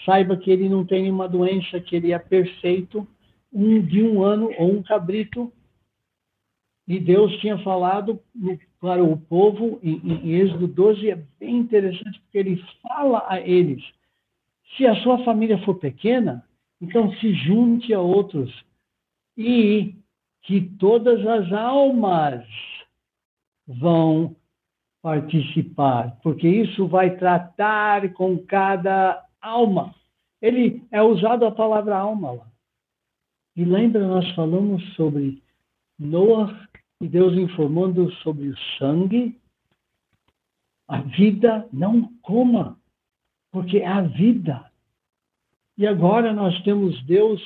[0.04, 3.06] saiba que ele não tem nenhuma doença, que ele é perfeito,
[3.52, 5.52] um de um ano ou um cabrito.
[6.86, 8.18] E Deus tinha falado
[8.80, 13.82] para o povo em, em Êxodo 12, é bem interessante, porque ele fala a eles:
[14.76, 16.44] se a sua família for pequena,
[16.80, 18.52] então se junte a outros
[19.36, 19.94] e
[20.50, 22.44] que todas as almas
[23.68, 24.34] vão
[25.00, 29.94] participar, porque isso vai tratar com cada alma.
[30.42, 32.50] Ele é usado a palavra alma lá.
[33.54, 35.40] E lembra, nós falamos sobre
[35.96, 36.68] Noah
[37.00, 39.38] e Deus informando sobre o sangue.
[40.88, 42.76] A vida não coma,
[43.52, 44.68] porque é a vida.
[45.78, 47.40] E agora nós temos Deus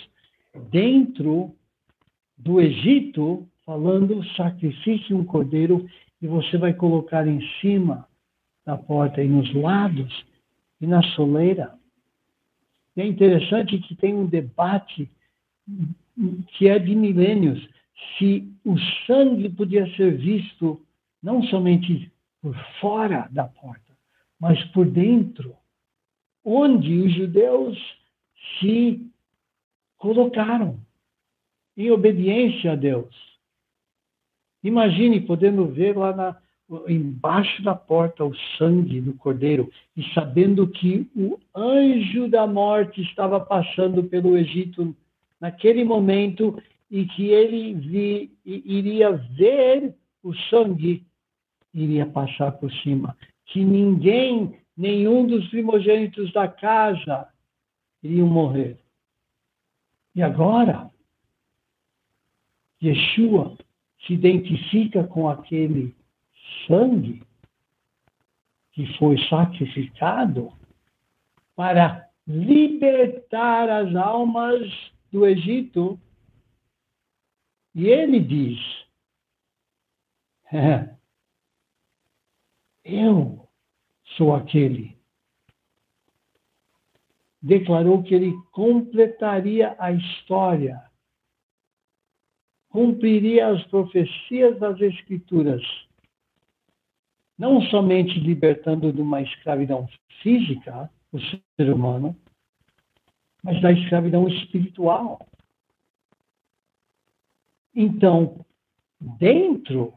[0.70, 1.55] dentro
[2.37, 5.89] do Egito falando sacrifício um cordeiro
[6.20, 8.07] e você vai colocar em cima
[8.64, 10.24] da porta e nos lados
[10.80, 11.74] e na soleira.
[12.97, 15.11] E é interessante que tem um debate
[16.57, 17.68] que é de milênios
[18.16, 18.76] se o
[19.07, 20.80] sangue podia ser visto
[21.22, 23.97] não somente por fora da porta,
[24.39, 25.57] mas por dentro,
[26.45, 27.78] onde os judeus
[28.61, 29.11] se
[29.97, 30.84] colocaram
[31.77, 33.14] em obediência a Deus.
[34.62, 36.37] Imagine podendo ver lá na,
[36.89, 43.39] embaixo da porta o sangue do cordeiro e sabendo que o anjo da morte estava
[43.41, 44.97] passando pelo Egito
[45.41, 46.61] naquele momento
[46.91, 51.05] e que ele vi, iria ver o sangue,
[51.72, 53.16] iria passar por cima.
[53.47, 57.29] Que ninguém, nenhum dos primogênitos da casa,
[58.03, 58.79] iriam morrer.
[60.14, 60.91] E agora,
[62.85, 63.57] Yeshua
[64.07, 65.95] se identifica com aquele
[66.66, 67.22] sangue
[68.72, 70.53] que foi sacrificado
[71.57, 74.70] para libertar as almas
[75.11, 75.99] do Egito.
[77.74, 78.59] E ele diz:
[80.53, 80.95] é,
[82.85, 83.49] Eu
[84.16, 84.95] sou aquele.
[87.41, 90.82] Declarou que ele completaria a história
[92.75, 95.62] cumpriria as profecias das Escrituras,
[97.39, 99.89] não somente libertando de uma escravidão
[100.20, 102.16] física o ser humano,
[103.45, 105.25] mas da escravidão espiritual.
[107.72, 108.45] Então,
[109.20, 109.95] dentro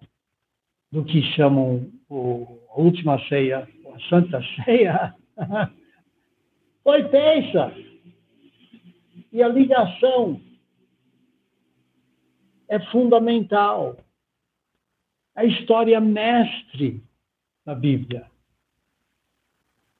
[0.91, 5.15] do que chamam o, a última ceia, a Santa Ceia,
[6.83, 7.73] foi pensa.
[9.33, 10.39] E a ligação
[12.67, 13.97] é fundamental.
[15.35, 17.03] A história mestre
[17.65, 18.29] da Bíblia.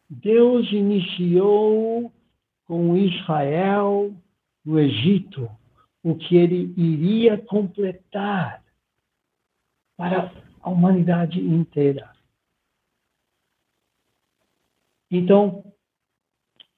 [0.10, 2.12] Deus iniciou
[2.66, 4.14] com Israel
[4.64, 5.50] no Egito
[6.04, 8.64] o que ele iria completar
[9.96, 12.16] para a humanidade inteira.
[15.10, 15.74] Então,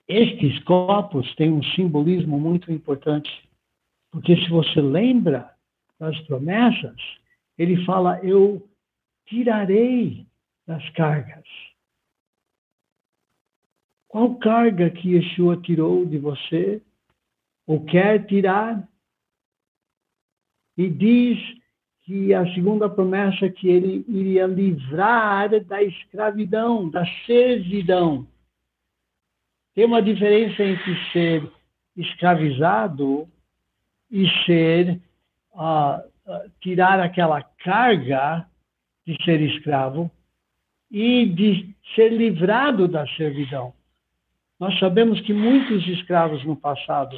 [0.07, 3.29] estes copos têm um simbolismo muito importante,
[4.11, 5.55] porque se você lembra
[5.99, 6.99] das promessas,
[7.57, 8.67] ele fala: Eu
[9.25, 10.25] tirarei
[10.65, 11.45] das cargas.
[14.07, 16.81] Qual carga que Yeshua tirou de você?
[17.67, 18.87] Ou quer tirar?
[20.75, 21.37] E diz
[22.05, 28.27] que a segunda promessa é que ele iria livrar da escravidão, da servidão.
[29.75, 31.51] Tem uma diferença entre ser
[31.95, 33.29] escravizado
[34.09, 34.99] e ser
[35.59, 36.01] a,
[36.61, 38.47] tirar aquela carga
[39.05, 40.09] de ser escravo
[40.89, 43.73] e de ser livrado da servidão.
[44.59, 47.17] Nós sabemos que muitos escravos no passado,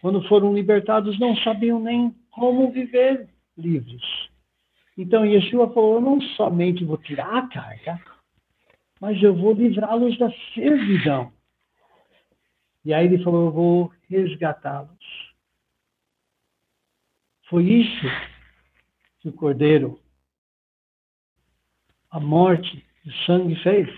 [0.00, 4.02] quando foram libertados, não sabiam nem como viver livres.
[4.96, 8.00] Então Yeshua falou: não somente vou tirar a carga,
[9.00, 11.32] mas eu vou livrá-los da servidão.
[12.84, 15.01] E aí ele falou: Eu vou resgatá-los.
[17.52, 18.06] Foi isso
[19.20, 20.00] que o Cordeiro,
[22.10, 23.90] a morte, o sangue fez.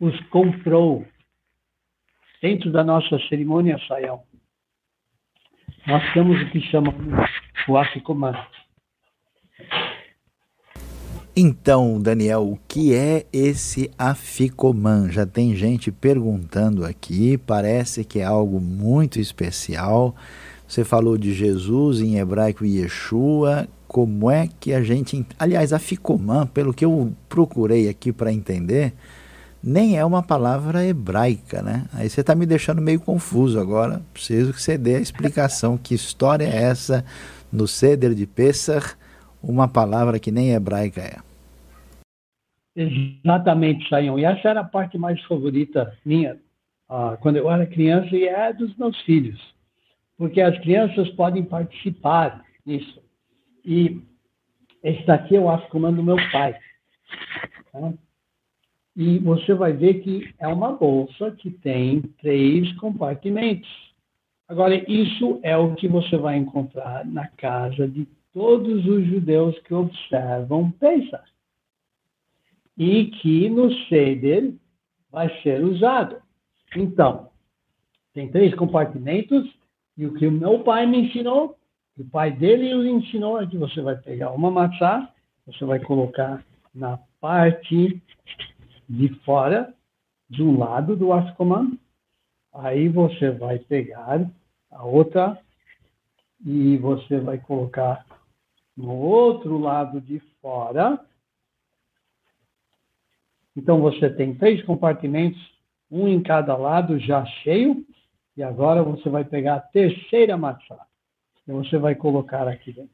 [0.00, 1.06] Os comprou.
[2.40, 4.22] dentro da nossa cerimônia saião,
[5.86, 7.30] nós temos o que chamamos
[7.68, 8.32] o afikoman.
[11.36, 15.10] Então, Daniel, o que é esse afikoman?
[15.10, 20.16] Já tem gente perguntando aqui, parece que é algo muito especial.
[20.68, 23.66] Você falou de Jesus em hebraico Yeshua.
[23.86, 25.26] Como é que a gente.
[25.38, 28.92] Aliás, afikoman, pelo que eu procurei aqui para entender,
[29.64, 31.86] nem é uma palavra hebraica, né?
[31.94, 34.02] Aí você está me deixando meio confuso agora.
[34.12, 35.78] Preciso que você dê a explicação.
[35.78, 37.02] que história é essa
[37.50, 38.94] no Seder de Pesach,
[39.42, 41.16] uma palavra que nem hebraica é?
[42.76, 44.18] Exatamente, Sayão.
[44.18, 46.34] E essa era a parte mais favorita minha
[46.90, 49.57] uh, quando eu era criança e é dos meus filhos.
[50.18, 53.00] Porque as crianças podem participar nisso.
[53.64, 54.02] E
[54.82, 56.58] esse daqui acho comando do meu pai.
[57.72, 57.92] Tá?
[58.98, 63.68] e você vai ver que é uma bolsa que tem três compartimentos.
[64.48, 69.72] Agora, isso é o que você vai encontrar na casa de todos os judeus que
[69.72, 71.30] observam Pesach.
[72.76, 74.52] E que no Seder
[75.12, 76.20] vai ser usado.
[76.74, 77.30] Então,
[78.12, 79.48] tem três compartimentos,
[79.98, 81.58] e o que o meu pai me ensinou,
[81.98, 85.08] o pai dele nos ensinou, é que você vai pegar uma maçã,
[85.44, 88.00] você vai colocar na parte
[88.88, 89.74] de fora,
[90.30, 91.76] de um lado do Ascoman,
[92.54, 94.24] aí você vai pegar
[94.70, 95.36] a outra
[96.46, 98.06] e você vai colocar
[98.76, 101.04] no outro lado de fora.
[103.56, 105.40] Então você tem três compartimentos,
[105.90, 107.84] um em cada lado já cheio,
[108.38, 110.78] e agora você vai pegar a terceira maçã
[111.46, 112.90] e você vai colocar aqui dentro.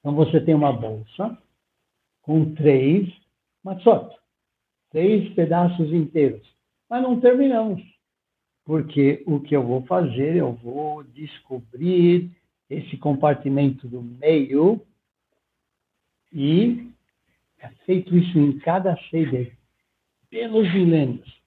[0.00, 1.36] Então você tem uma bolsa
[2.22, 3.12] com três
[3.62, 4.24] maçotes
[4.94, 6.48] três pedaços inteiros.
[6.88, 7.82] Mas não terminamos,
[8.64, 12.30] porque o que eu vou fazer, eu vou descobrir
[12.70, 14.80] esse compartimento do meio
[16.32, 16.88] e
[17.58, 19.52] é feito isso em cada sede
[20.30, 21.43] pelos milênios.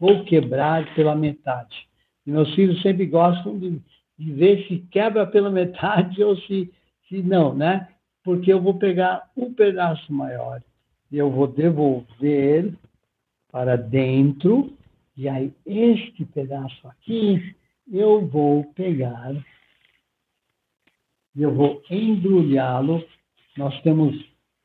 [0.00, 1.86] Vou quebrar pela metade.
[2.26, 3.80] E meus filhos sempre gostam de,
[4.18, 6.72] de ver se quebra pela metade ou se,
[7.08, 7.88] se não, né?
[8.24, 10.60] Porque eu vou pegar um pedaço maior
[11.12, 12.72] e eu vou devolver
[13.50, 14.72] para dentro,
[15.16, 17.56] e aí este pedaço aqui
[17.92, 19.34] eu vou pegar
[21.34, 23.04] e eu vou embrulhá-lo.
[23.56, 24.14] Nós temos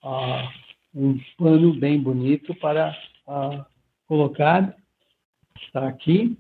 [0.04, 0.52] ah,
[0.94, 2.96] um pano bem bonito para
[3.28, 3.66] ah,
[4.08, 4.76] colocar,
[5.62, 6.38] está aqui,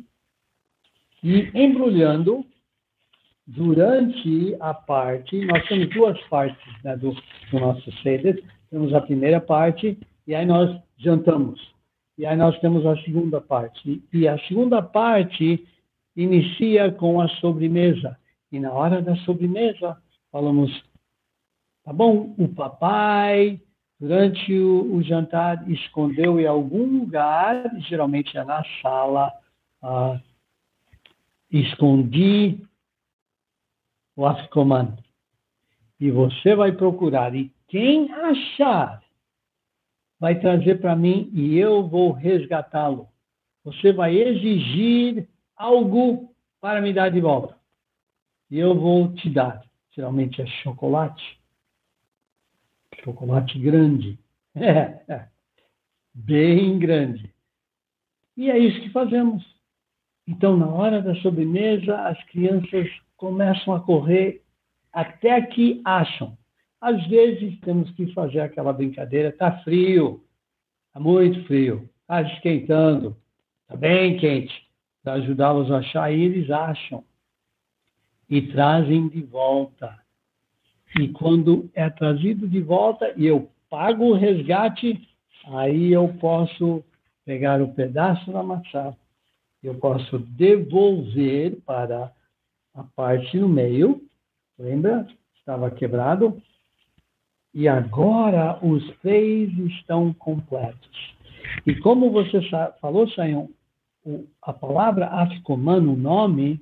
[1.24, 2.45] e embrulhando
[3.47, 7.16] durante a parte, nós temos duas partes né, do,
[7.51, 9.97] do nosso seder, temos a primeira parte
[10.28, 11.74] e aí nós jantamos.
[12.18, 14.01] E aí nós temos a segunda parte.
[14.11, 15.66] E a segunda parte
[16.16, 18.18] inicia com a sobremesa.
[18.51, 19.97] E na hora da sobremesa,
[20.32, 20.72] falamos,
[21.84, 23.59] tá bom, o papai,
[24.00, 29.32] durante o, o jantar, escondeu em algum lugar, geralmente é na sala,
[29.82, 30.20] ah,
[31.52, 32.60] escondi
[34.16, 34.98] o afcoman.
[36.00, 37.34] E você vai procurar.
[37.36, 39.02] E quem achar
[40.20, 43.08] vai trazer para mim e eu vou resgatá-lo.
[43.64, 47.58] Você vai exigir algo para me dar de volta.
[48.50, 49.64] E eu vou te dar.
[49.91, 51.39] Geralmente é chocolate.
[53.04, 54.20] Chocolate grande.
[54.58, 55.28] É, é.
[56.14, 57.30] Bem grande.
[58.38, 59.43] E é isso que fazemos.
[60.26, 64.41] Então, na hora da sobremesa, as crianças começam a correr
[64.93, 66.38] até que acham.
[66.80, 70.24] Às vezes temos que fazer aquela brincadeira, está frio,
[70.88, 73.18] está muito frio, está esquentando,
[73.64, 74.54] está bem quente,
[75.04, 77.04] para ajudá-los a achar, e eles acham
[78.30, 80.00] e trazem de volta.
[81.00, 85.08] E quando é trazido de volta e eu pago o resgate,
[85.48, 86.84] aí eu posso
[87.26, 88.96] pegar o pedaço da maçã,
[89.62, 92.12] eu posso devolver para
[92.74, 94.02] a parte no meio,
[94.58, 95.08] lembra?
[95.38, 96.41] Estava quebrado,
[97.54, 101.16] e agora os três estão completos.
[101.66, 102.39] E como você
[102.82, 103.50] falou, Sayão,
[104.41, 106.62] a palavra afikoman, o nome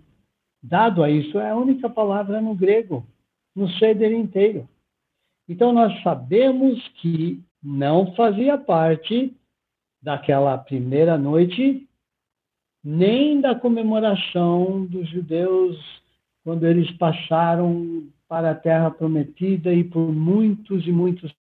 [0.61, 3.05] dado a isso, é a única palavra no grego,
[3.55, 4.67] no ceder inteiro.
[5.47, 9.35] Então nós sabemos que não fazia parte
[10.01, 11.87] daquela primeira noite,
[12.83, 15.77] nem da comemoração dos judeus
[16.43, 21.33] quando eles passaram para a terra prometida e por muitos e muitos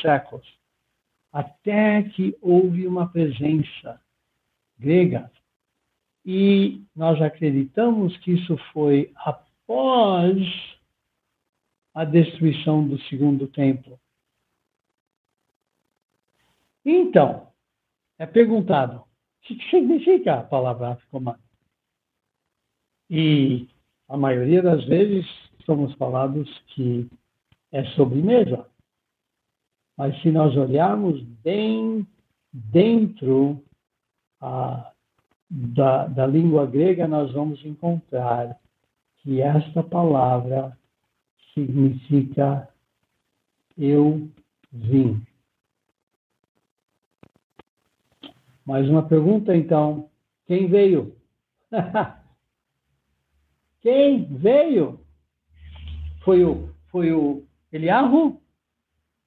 [0.00, 0.46] séculos,
[1.32, 4.00] até que houve uma presença
[4.78, 5.30] grega
[6.24, 10.36] e nós acreditamos que isso foi após
[11.94, 13.98] a destruição do segundo templo.
[16.84, 17.48] Então,
[18.18, 19.06] é perguntado, o
[19.42, 21.38] que significa a palavra Afikoman?
[23.08, 23.68] E
[24.08, 25.26] a maioria das vezes
[25.64, 27.08] somos falados que
[27.72, 28.66] é sobremesa.
[29.96, 32.06] Mas se nós olharmos bem
[32.52, 33.62] dentro
[35.50, 38.58] da, da língua grega, nós vamos encontrar
[39.18, 40.76] que esta palavra
[41.54, 42.68] significa
[43.76, 44.28] eu
[44.72, 45.22] vim.
[48.66, 50.10] Mais uma pergunta, então.
[50.46, 51.16] Quem veio?
[53.80, 55.00] Quem veio?
[56.22, 58.40] Foi o, foi o Eliarro?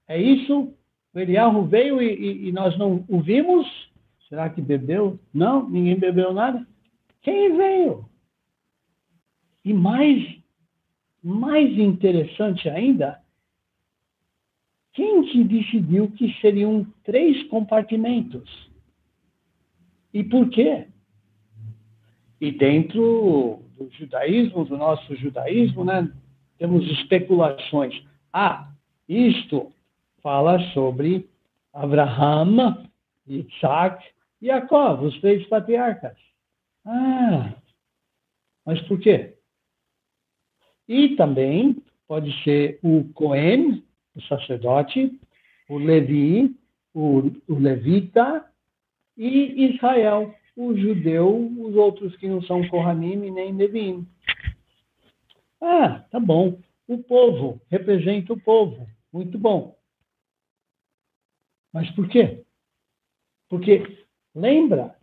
[0.07, 0.73] É isso?
[1.13, 3.67] O Eliarro veio e, e, e nós não o vimos?
[4.29, 5.19] Será que bebeu?
[5.33, 6.65] Não, ninguém bebeu nada.
[7.21, 8.05] Quem veio?
[9.63, 10.42] E mais,
[11.23, 13.21] mais interessante ainda,
[14.91, 18.69] quem que decidiu que seriam três compartimentos?
[20.13, 20.87] E por quê?
[22.39, 26.11] E dentro do judaísmo, do nosso judaísmo, né,
[26.57, 28.03] temos especulações.
[28.31, 28.71] Ah,
[29.07, 29.71] isto
[30.21, 31.27] fala sobre
[31.73, 32.85] Abraham,
[33.25, 34.05] Isaac
[34.41, 36.17] e Jacob, os três patriarcas.
[36.85, 37.53] Ah,
[38.65, 39.32] mas por quê?
[40.93, 41.75] E também
[42.07, 43.83] pode ser o Cohen,
[44.15, 45.19] o sacerdote,
[45.67, 46.55] o Levi,
[46.93, 48.45] o, o levita
[49.17, 54.07] e Israel, o judeu, os outros que não são Kohanim nem Levim.
[55.59, 56.59] Ah, tá bom.
[56.87, 58.87] O povo representa o povo.
[59.11, 59.75] Muito bom.
[61.73, 62.43] Mas por quê?
[63.49, 63.97] Porque,
[64.35, 64.95] lembra,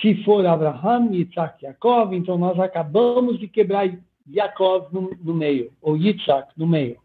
[0.00, 3.86] se for Abraham, Isaac e Jacob, então nós acabamos de quebrar
[4.26, 6.98] Jacob no, no meio, ou Isaac no meio.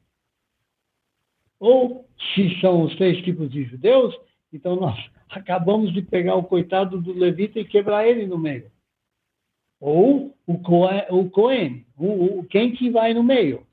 [1.60, 4.16] Ou, se são os três tipos de judeus,
[4.52, 4.98] então nós
[5.30, 8.72] acabamos de pegar o coitado do levita e quebrar ele no meio.
[9.80, 13.66] Ou o Cohen, o, Cohen, o, o quem que vai no meio.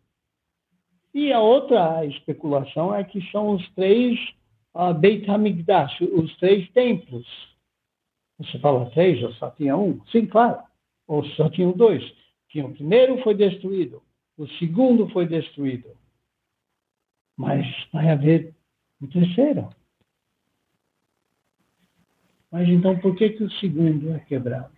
[1.14, 4.18] E a outra especulação é que são os três
[4.74, 7.26] uh, Beit HaMikdash, os três templos.
[8.38, 10.04] Você fala três, ou só tinha um?
[10.06, 10.62] Sim, claro.
[11.08, 12.04] Ou só tinham dois.
[12.56, 14.02] Tinha o primeiro foi destruído,
[14.34, 15.90] o segundo foi destruído.
[17.36, 18.54] Mas vai haver
[18.98, 19.68] um terceiro.
[22.50, 24.72] Mas então por que, que o segundo é quebrado?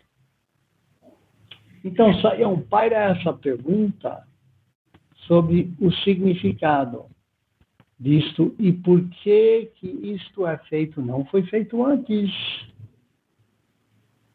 [1.84, 4.26] Então, Saião paira essa pergunta
[5.28, 7.06] sobre o significado
[7.96, 11.00] disto e por que, que isto é feito.
[11.00, 12.28] Não foi feito antes,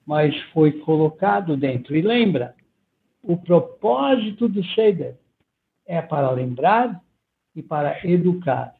[0.06, 1.94] mas foi colocado dentro.
[1.94, 2.56] E lembra,
[3.24, 5.18] o propósito do Seder
[5.86, 7.02] é para lembrar
[7.56, 8.76] e para educar.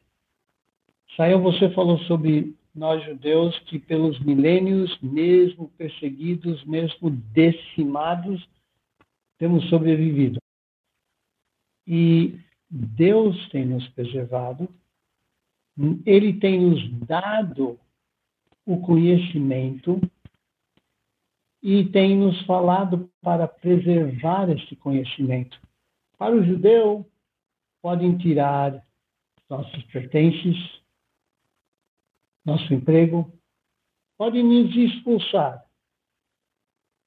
[1.16, 8.46] Saião, você falou sobre nós judeus que pelos milênios, mesmo perseguidos, mesmo decimados,
[9.38, 10.38] temos sobrevivido.
[11.86, 12.38] E
[12.68, 14.68] Deus tem nos preservado,
[16.04, 17.78] Ele tem nos dado
[18.66, 20.00] o conhecimento
[21.64, 25.58] e tem nos falado para preservar este conhecimento.
[26.18, 27.08] Para o judeu,
[27.80, 28.84] podem tirar
[29.48, 30.58] nossos pertences,
[32.44, 33.32] nosso emprego,
[34.18, 35.64] pode nos expulsar,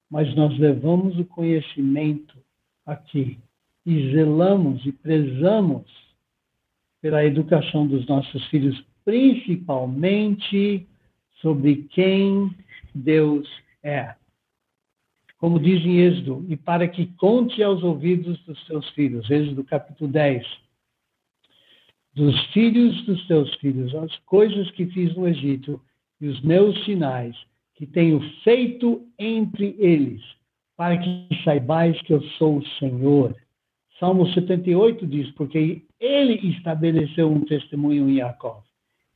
[0.10, 2.36] mas nós levamos o conhecimento
[2.84, 3.38] aqui
[3.86, 5.86] e zelamos e prezamos
[7.00, 10.88] pela educação dos nossos filhos, principalmente
[11.42, 12.50] sobre quem
[12.96, 13.48] Deus
[13.84, 14.16] é.
[15.38, 20.10] Como diz em Êxodo, e para que conte aos ouvidos dos seus filhos, Êxodo capítulo
[20.10, 20.46] 10,
[22.16, 25.80] dos filhos dos teus filhos, as coisas que fiz no Egito
[26.20, 27.36] e os meus sinais
[27.76, 30.24] que tenho feito entre eles,
[30.76, 33.36] para que saibais que eu sou o Senhor.
[34.00, 38.64] Salmo 78 diz: Porque ele estabeleceu um testemunho em Jacó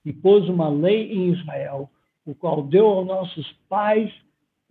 [0.06, 1.90] e pôs uma lei em Israel,
[2.24, 4.12] o qual deu aos nossos pais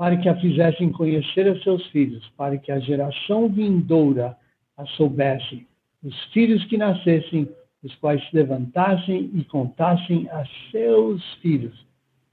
[0.01, 4.35] para que a fizessem conhecer a seus filhos, para que a geração vindoura
[4.75, 5.67] a soubesse,
[6.03, 7.47] os filhos que nascessem
[7.83, 11.87] os quais se levantassem e contassem a seus filhos,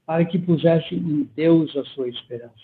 [0.06, 2.54] para que pusessem em Deus a sua esperança,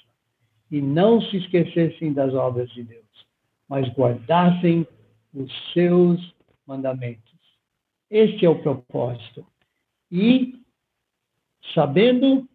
[0.70, 3.26] e não se esquecessem das obras de Deus,
[3.68, 4.86] mas guardassem
[5.34, 6.34] os seus
[6.66, 7.38] mandamentos.
[8.10, 9.46] Este é o propósito.
[10.10, 10.54] E,
[11.74, 12.48] sabendo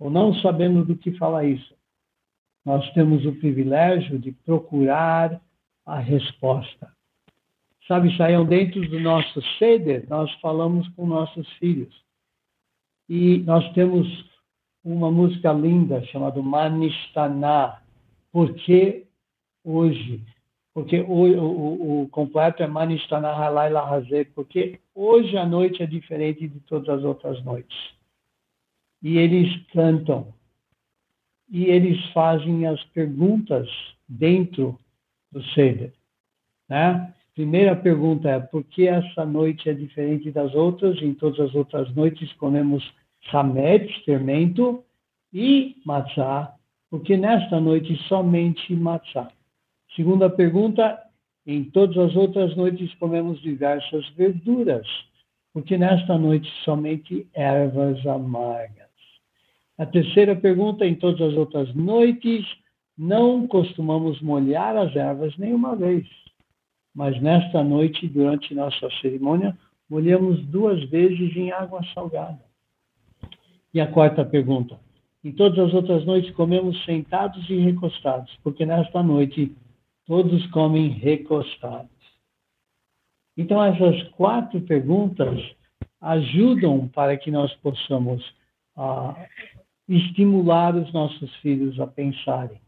[0.00, 1.74] ou não sabendo do que fala isso,
[2.64, 5.40] nós temos o privilégio de procurar
[5.84, 6.90] a resposta.
[7.86, 11.94] Sabe, saiam dentro do nosso ceder, nós falamos com nossos filhos.
[13.08, 14.06] E nós temos
[14.82, 17.82] uma música linda chamada Manistana,
[18.32, 19.06] porque
[19.64, 20.24] hoje,
[20.72, 26.46] porque o, o, o completo é Manistana Halai Lahazé, porque hoje a noite é diferente
[26.46, 27.99] de todas as outras noites.
[29.02, 30.34] E eles cantam,
[31.48, 33.68] e eles fazem as perguntas
[34.08, 34.78] dentro
[35.32, 35.92] do Seder.
[36.68, 37.14] Né?
[37.34, 41.00] Primeira pergunta é: por que essa noite é diferente das outras?
[41.00, 42.84] Em todas as outras noites comemos
[43.32, 44.84] hamet, fermento,
[45.32, 46.54] e matzá,
[46.90, 49.30] porque nesta noite somente matzá.
[49.94, 50.98] Segunda pergunta:
[51.46, 54.86] em todas as outras noites comemos diversas verduras,
[55.52, 58.89] porque nesta noite somente ervas amargas.
[59.80, 62.44] A terceira pergunta: em todas as outras noites
[62.98, 66.06] não costumamos molhar as ervas nenhuma vez,
[66.94, 69.56] mas nesta noite, durante nossa cerimônia,
[69.88, 72.44] molhamos duas vezes em água salgada.
[73.72, 74.78] E a quarta pergunta:
[75.24, 79.56] em todas as outras noites comemos sentados e recostados, porque nesta noite
[80.04, 81.88] todos comem recostados.
[83.34, 85.40] Então, essas quatro perguntas
[86.02, 88.22] ajudam para que nós possamos
[88.76, 89.14] ah,
[89.90, 92.60] estimular os nossos filhos a pensarem.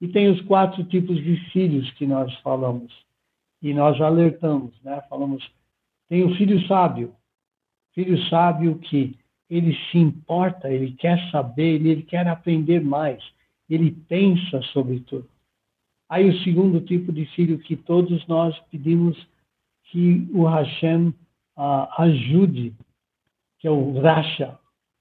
[0.00, 2.92] E tem os quatro tipos de filhos que nós falamos.
[3.62, 5.00] E nós alertamos, né?
[5.08, 5.42] Falamos,
[6.08, 7.14] tem o filho sábio.
[7.94, 13.24] Filho sábio que ele se importa, ele quer saber, ele quer aprender mais.
[13.68, 15.28] Ele pensa sobre tudo.
[16.08, 19.16] Aí o segundo tipo de filho que todos nós pedimos
[19.84, 21.08] que o Hashem
[21.56, 22.74] uh, ajude,
[23.58, 24.58] que é o Rasha,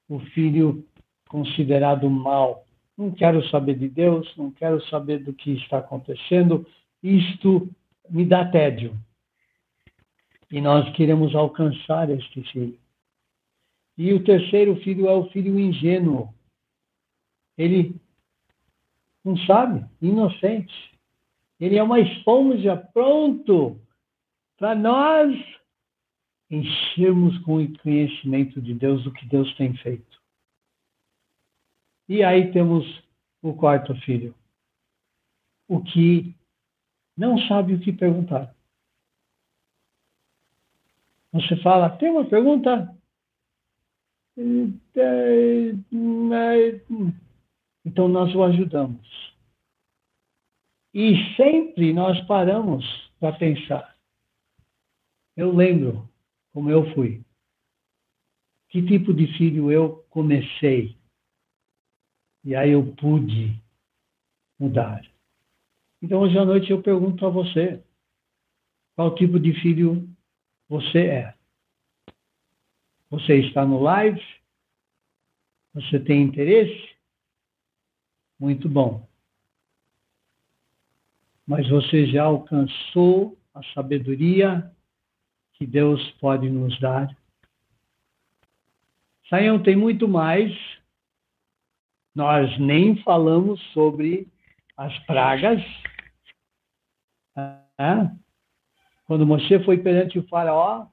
[0.09, 0.86] o filho
[1.27, 2.65] considerado mal,
[2.97, 6.65] não quero saber de Deus, não quero saber do que está acontecendo,
[7.03, 7.69] isto
[8.09, 8.97] me dá tédio.
[10.51, 12.79] E nós queremos alcançar este filho.
[13.97, 16.33] E o terceiro filho é o filho ingênuo.
[17.57, 17.95] Ele
[19.23, 20.73] não sabe, inocente.
[21.59, 23.79] Ele é uma esponja pronto
[24.57, 25.35] para nós
[26.49, 30.17] enchermos com o conhecimento de Deus o que Deus tem feito.
[32.09, 32.85] E aí temos
[33.41, 34.33] o quarto filho,
[35.67, 36.35] o que
[37.15, 38.55] não sabe o que perguntar.
[41.33, 42.95] Você fala, tem uma pergunta?
[47.85, 49.35] Então nós o ajudamos.
[50.93, 52.85] E sempre nós paramos
[53.19, 53.95] para pensar.
[55.35, 56.09] Eu lembro
[56.53, 57.23] como eu fui.
[58.69, 60.96] Que tipo de filho eu comecei
[62.43, 63.61] e aí eu pude
[64.59, 65.05] mudar.
[66.01, 67.83] Então, hoje à noite eu pergunto a você:
[68.95, 70.07] qual tipo de filho
[70.69, 71.33] você é?
[73.09, 74.21] Você está no live?
[75.73, 76.95] Você tem interesse?
[78.39, 79.07] Muito bom.
[81.45, 84.71] Mas você já alcançou a sabedoria
[85.53, 87.15] que Deus pode nos dar?
[89.29, 90.51] Saião tem muito mais
[92.17, 94.27] nós nem falamos sobre
[94.75, 95.63] as pragas.
[97.37, 98.17] Né?
[99.05, 100.87] Quando Moisés foi perante o faraó,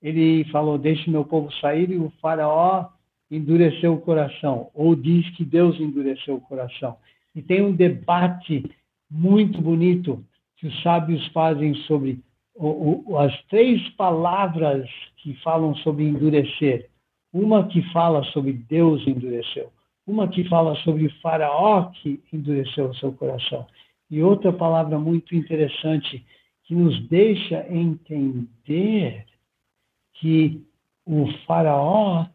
[0.00, 2.88] ele falou, deixe meu povo sair, e o faraó
[3.28, 6.96] endureceu o coração, ou diz que Deus endureceu o coração.
[7.34, 8.62] E tem um debate
[9.10, 10.24] muito bonito
[10.56, 12.22] que os sábios fazem sobre
[12.54, 16.88] o, o, as três palavras que falam sobre endurecer.
[17.32, 19.72] Uma que fala sobre Deus endureceu,
[20.10, 23.64] uma que fala sobre o faraó que endureceu o seu coração.
[24.10, 26.24] E outra palavra muito interessante
[26.64, 29.24] que nos deixa entender
[30.14, 30.64] que
[31.06, 32.26] o faraó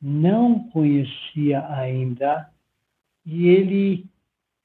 [0.00, 2.50] não conhecia ainda
[3.24, 4.06] e ele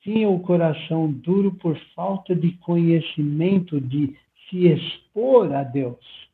[0.01, 4.17] tinha o coração duro por falta de conhecimento de
[4.49, 6.29] se expor a Deus.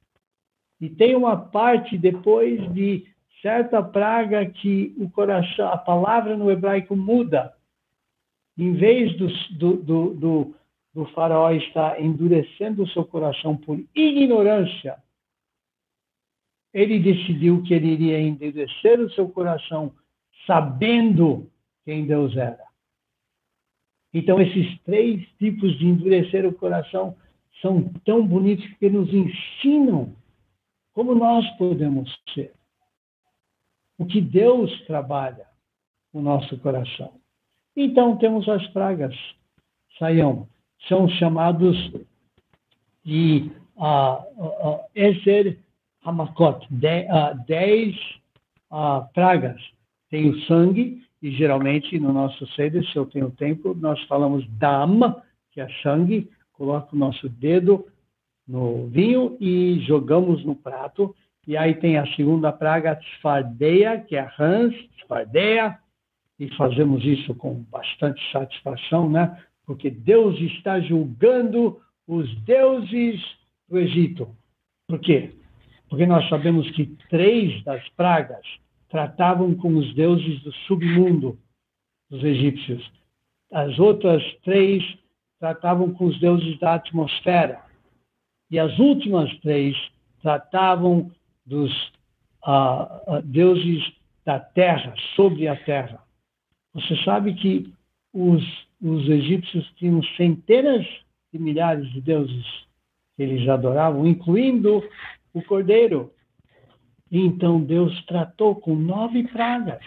[0.79, 3.05] E tem uma parte depois de
[3.41, 7.53] certa praga que o coração, a palavra no hebraico muda.
[8.57, 10.55] Em vez do, do, do, do,
[10.93, 14.97] do faraó estar endurecendo o seu coração por ignorância,
[16.73, 19.93] ele decidiu que ele iria endurecer o seu coração
[20.45, 21.49] sabendo
[21.83, 22.63] quem Deus era.
[24.13, 27.15] Então, esses três tipos de endurecer o coração
[27.61, 30.15] são tão bonitos que nos ensinam
[30.93, 32.53] como nós podemos ser
[33.97, 35.45] o que Deus trabalha
[36.13, 37.13] no nosso coração.
[37.75, 39.15] Então temos as pragas,
[39.99, 40.47] Saião,
[40.87, 41.75] são chamados
[43.03, 45.59] de uh, Ezer
[46.03, 47.05] Hamakot, de,
[47.45, 47.95] dez
[49.13, 49.61] pragas.
[50.09, 55.21] Tem o sangue, e geralmente no nosso sede, se eu tenho tempo, nós falamos dam,
[55.51, 57.85] que é sangue, coloca o nosso dedo
[58.47, 61.15] no vinho e jogamos no prato.
[61.47, 65.77] E aí tem a segunda praga, Tzfardeia, que é Hans, Tzfardeia,
[66.39, 69.41] e fazemos isso com bastante satisfação, né?
[69.65, 73.21] Porque Deus está julgando os deuses
[73.69, 74.27] do Egito.
[74.87, 75.33] Por quê?
[75.89, 78.45] Porque nós sabemos que três das pragas
[78.89, 81.37] tratavam com os deuses do submundo
[82.09, 82.91] dos egípcios.
[83.51, 84.83] As outras três
[85.39, 87.61] tratavam com os deuses da atmosfera.
[88.49, 89.75] E as últimas três
[90.21, 91.11] tratavam
[91.45, 91.71] dos
[93.25, 93.83] deuses
[94.25, 96.03] da terra, sobre a terra.
[96.73, 97.73] Você sabe que
[98.13, 98.43] os,
[98.81, 100.85] os egípcios tinham centenas
[101.31, 102.45] de milhares de deuses
[103.15, 104.83] que eles adoravam, incluindo
[105.33, 106.11] o cordeiro.
[107.11, 109.83] E então Deus tratou com nove pragas.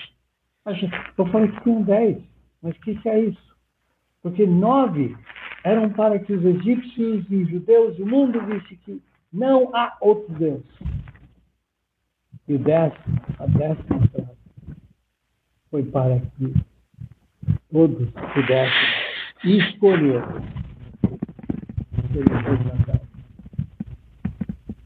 [1.16, 2.22] Eu falei que tinham dez,
[2.62, 3.56] mas o que, que é isso?
[4.22, 5.16] Porque nove
[5.64, 9.02] eram para que os egípcios e judeus, o mundo visse que
[9.32, 10.64] não há outro Deus.
[12.48, 14.36] E o décimo, a décima praga
[15.70, 16.54] foi para que
[17.70, 20.24] todos pudessem escolher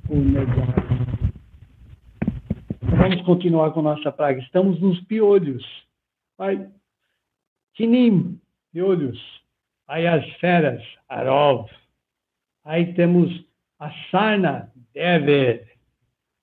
[0.09, 0.83] o melhor.
[2.83, 4.41] Vamos continuar com nossa praga.
[4.41, 5.65] Estamos nos piolhos.
[6.39, 6.69] Ai,
[7.75, 8.41] Kinim,
[8.73, 9.21] piolhos.
[9.87, 11.71] Aí as feras, Arov.
[12.65, 13.45] Aí temos
[13.79, 15.73] a sarna, Dever.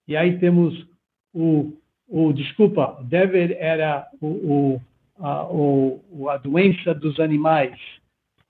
[0.07, 0.88] E aí temos
[1.34, 1.73] o,
[2.07, 4.81] o desculpa, Dever era o, o,
[5.19, 7.77] a, o, a doença dos animais,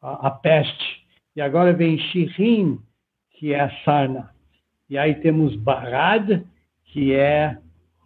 [0.02, 1.06] a, a, peste.
[1.36, 2.80] E agora vem Shirin,
[3.32, 4.30] que é a sarna.
[4.90, 6.44] E aí temos Barad,
[6.86, 7.58] que é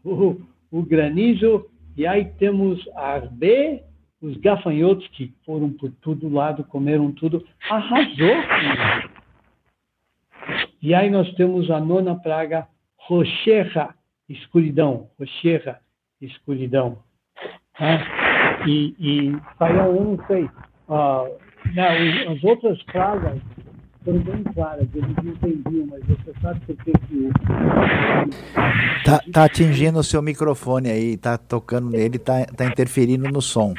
[0.04, 0.42] o,
[0.72, 1.70] o granizo.
[1.96, 3.82] E aí temos Arbe,
[4.22, 8.36] os gafanhotos que foram por todo lado, comeram tudo, arrasou.
[10.82, 12.68] E aí nós temos a nona praga,
[12.98, 13.94] Rochecha,
[14.30, 15.80] escuridão, Rochecha,
[16.22, 17.00] escuridão.
[17.80, 17.98] É?
[18.68, 21.38] E, e saiu, eu não sei, uh,
[21.74, 23.40] não, as outras pragas
[24.04, 27.30] foram bem claras, eles entendiam, mas você sabe por que que...
[29.04, 33.74] Tá, tá atingindo o seu microfone aí, tá tocando nele, tá, tá interferindo no som.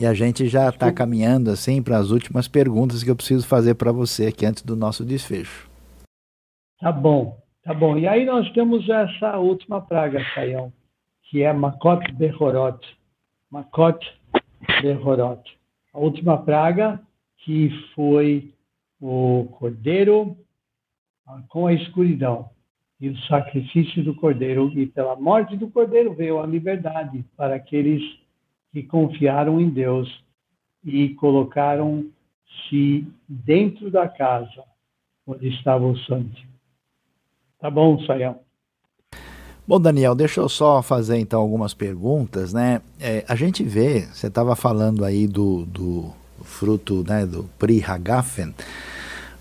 [0.00, 3.74] E a gente já está caminhando assim para as últimas perguntas que eu preciso fazer
[3.74, 5.68] para você aqui antes do nosso desfecho.
[6.80, 7.36] Tá bom,
[7.68, 7.98] tá bom.
[7.98, 10.72] E aí nós temos essa última praga, Saião,
[11.24, 12.78] que é Makot Behorot.
[13.50, 13.98] Makot
[14.80, 15.42] Behorot.
[15.92, 16.98] A última praga
[17.36, 18.54] que foi
[18.98, 20.34] o cordeiro
[21.26, 22.48] ah, com a escuridão
[22.98, 24.72] e o sacrifício do cordeiro.
[24.74, 28.02] E pela morte do cordeiro veio a liberdade para aqueles
[28.72, 30.08] que confiaram em Deus
[30.82, 34.64] e colocaram-se dentro da casa
[35.26, 36.48] onde estava o santo.
[37.60, 38.38] Tá bom, Sayão?
[39.66, 42.80] Bom, Daniel, deixa eu só fazer então algumas perguntas, né?
[42.98, 46.10] É, a gente vê, você estava falando aí do, do
[46.42, 48.54] fruto, né, do Pri Hagafen,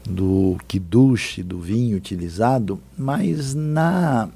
[0.03, 4.29] do Kiddush, do vinho utilizado, mas na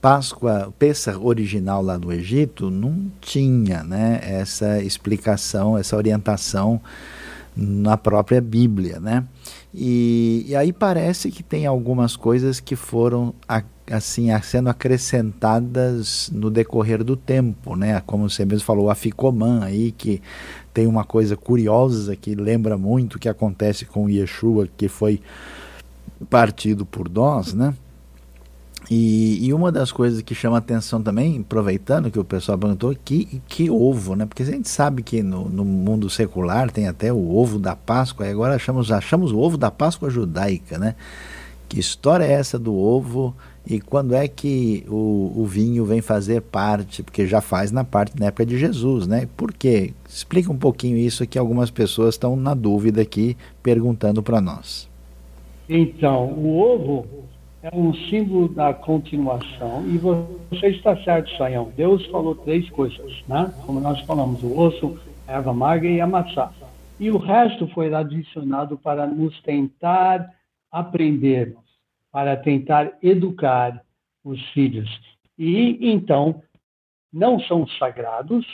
[0.00, 6.80] Páscoa, Pesach original lá no Egito, não tinha né, essa explicação, essa orientação
[7.56, 9.24] na própria Bíblia, né?
[9.74, 13.34] E, e, aí parece que tem algumas coisas que foram
[13.90, 18.00] assim sendo acrescentadas no decorrer do tempo, né?
[18.04, 20.20] Como você mesmo falou, a Ficomã aí que
[20.74, 25.20] tem uma coisa curiosa que lembra muito o que acontece com Yeshua que foi
[26.28, 27.74] partido por nós, né?
[28.94, 33.40] E, e, uma das coisas que chama atenção também, aproveitando que o pessoal perguntou, que,
[33.48, 34.26] que ovo, né?
[34.26, 38.26] Porque a gente sabe que no, no mundo secular tem até o ovo da Páscoa,
[38.26, 40.94] e agora achamos, achamos o ovo da Páscoa judaica, né?
[41.70, 43.34] Que história é essa do ovo
[43.66, 47.02] e quando é que o, o vinho vem fazer parte?
[47.02, 49.26] Porque já faz na parte na época de Jesus, né?
[49.38, 49.94] Por quê?
[50.06, 54.86] Explica um pouquinho isso que algumas pessoas estão na dúvida aqui perguntando para nós.
[55.66, 57.06] Então, o ovo
[57.62, 61.72] é um símbolo da continuação e você está certo, Sayão.
[61.76, 63.54] Deus falou três coisas, né?
[63.64, 64.98] Como nós falamos, o osso,
[65.28, 66.50] a erva amarga e a maçã.
[66.98, 70.28] E o resto foi adicionado para nos tentar
[70.72, 71.62] aprendermos,
[72.10, 73.80] para tentar educar
[74.24, 74.90] os filhos.
[75.38, 76.42] E então,
[77.12, 78.44] não são sagrados,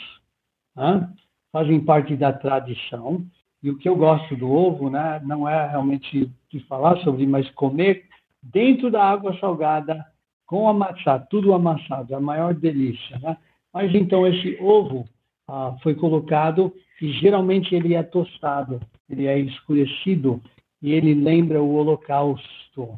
[0.75, 1.09] né?
[1.51, 3.25] fazem parte da tradição.
[3.61, 7.49] E o que eu gosto do ovo, né, não é realmente de falar sobre, mas
[7.51, 8.08] comer
[8.41, 10.05] dentro da água salgada
[10.45, 13.37] com amassado, tudo amassado, a maior delícia, né?
[13.73, 15.05] Mas então esse ovo
[15.47, 18.79] ah, foi colocado e geralmente ele é tostado,
[19.09, 20.41] ele é escurecido
[20.81, 22.97] e ele lembra o holocausto,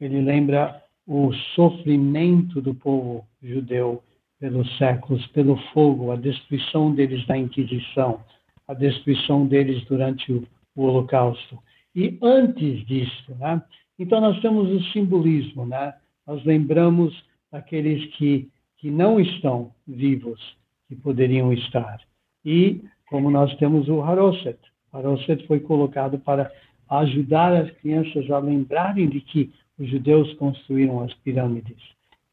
[0.00, 4.02] ele lembra o sofrimento do povo judeu
[4.38, 8.20] pelos séculos, pelo fogo, a destruição deles da Inquisição,
[8.66, 11.58] a destruição deles durante o, o Holocausto.
[11.94, 13.62] E antes disso, né?
[13.98, 15.94] Então nós temos o simbolismo, né?
[16.26, 17.14] Nós lembramos
[17.50, 18.48] daqueles que,
[18.78, 20.40] que não estão vivos,
[20.88, 22.00] que poderiam estar.
[22.44, 24.58] E como nós temos o Haroset,
[24.92, 26.50] Haroset foi colocado para
[26.88, 31.82] ajudar as crianças a lembrarem de que os judeus construíram as pirâmides.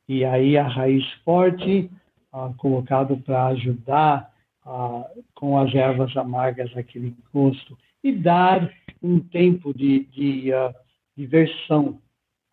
[0.08, 1.90] E aí a raiz forte,
[2.34, 4.32] ah, colocado para ajudar
[4.66, 8.72] ah, com as ervas amargas aquele gosto e dar
[9.02, 10.74] um tempo de, de uh,
[11.20, 12.00] diversão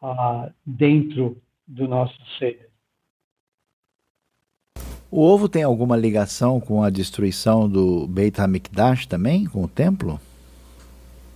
[0.02, 1.36] uh, dentro
[1.66, 2.68] do nosso ser.
[5.08, 10.20] O ovo tem alguma ligação com a destruição do Beit HaMikdash também, com o templo?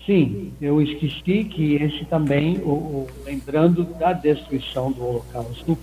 [0.04, 5.78] Sim, eu esqueci que esse também, o, o, lembrando da destruição do Holocausto,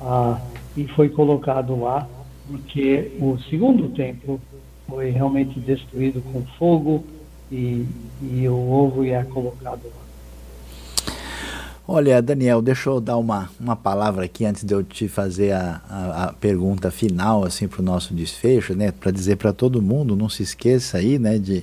[0.00, 0.40] ah,
[0.74, 2.08] e foi colocado lá,
[2.48, 4.40] porque o segundo templo
[4.88, 7.04] foi realmente destruído com fogo
[7.52, 7.86] e,
[8.22, 10.05] e o ovo ia colocado lá.
[11.88, 15.80] Olha, Daniel, deixa eu dar uma, uma palavra aqui antes de eu te fazer a,
[15.88, 18.90] a, a pergunta final assim para o nosso desfecho, né?
[18.90, 21.62] Para dizer para todo mundo, não se esqueça aí, né, de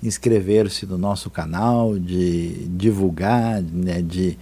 [0.00, 4.38] inscrever-se no nosso canal, de divulgar, né, de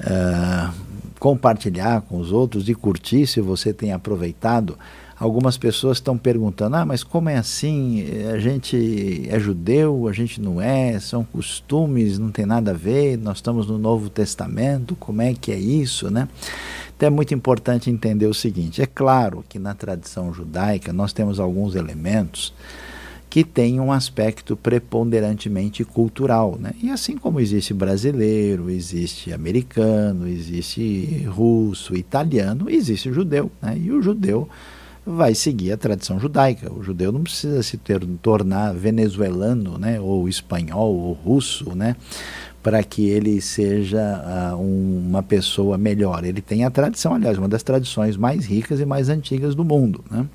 [0.00, 0.74] uh,
[1.20, 4.76] compartilhar com os outros, de curtir se você tem aproveitado.
[5.18, 8.04] Algumas pessoas estão perguntando: ah, mas como é assim?
[8.32, 13.16] A gente é judeu, a gente não é, são costumes, não tem nada a ver,
[13.16, 16.28] nós estamos no Novo Testamento, como é que é isso, né?
[16.94, 21.40] Então é muito importante entender o seguinte: é claro que na tradição judaica nós temos
[21.40, 22.52] alguns elementos
[23.28, 26.56] que tem um aspecto preponderantemente cultural.
[26.58, 26.72] Né?
[26.82, 33.50] E assim como existe brasileiro, existe americano, existe russo, italiano, existe judeu.
[33.60, 33.76] Né?
[33.78, 34.48] E o judeu
[35.06, 36.72] vai seguir a tradição judaica.
[36.72, 40.00] O judeu não precisa se ter, tornar venezuelano, né?
[40.00, 41.94] ou espanhol, ou russo, né?
[42.62, 46.24] para que ele seja uh, um, uma pessoa melhor.
[46.24, 50.04] Ele tem a tradição, aliás, uma das tradições mais ricas e mais antigas do mundo.
[50.10, 50.26] Né?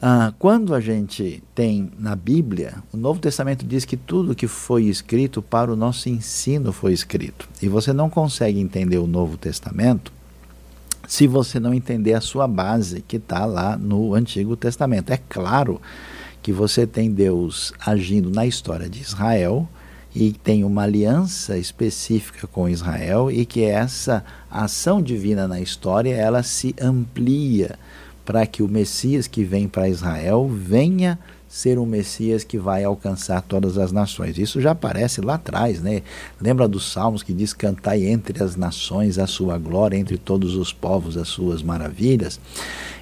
[0.00, 4.84] Ah, quando a gente tem na Bíblia, o Novo Testamento diz que tudo que foi
[4.84, 7.48] escrito para o nosso ensino foi escrito.
[7.60, 10.12] E você não consegue entender o Novo Testamento
[11.08, 15.10] se você não entender a sua base que está lá no Antigo Testamento.
[15.10, 15.80] É claro
[16.42, 19.66] que você tem Deus agindo na história de Israel
[20.14, 26.42] e tem uma aliança específica com Israel e que essa ação divina na história ela
[26.42, 27.78] se amplia
[28.22, 31.18] para que o Messias que vem para Israel venha
[31.48, 34.36] ser um Messias que vai alcançar todas as nações.
[34.36, 36.02] Isso já aparece lá atrás, né?
[36.40, 40.72] Lembra dos Salmos que diz: Cantai entre as nações a sua glória, entre todos os
[40.72, 42.38] povos as suas maravilhas.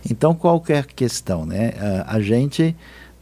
[0.09, 1.73] Então, qualquer questão, né?
[2.07, 2.77] A gente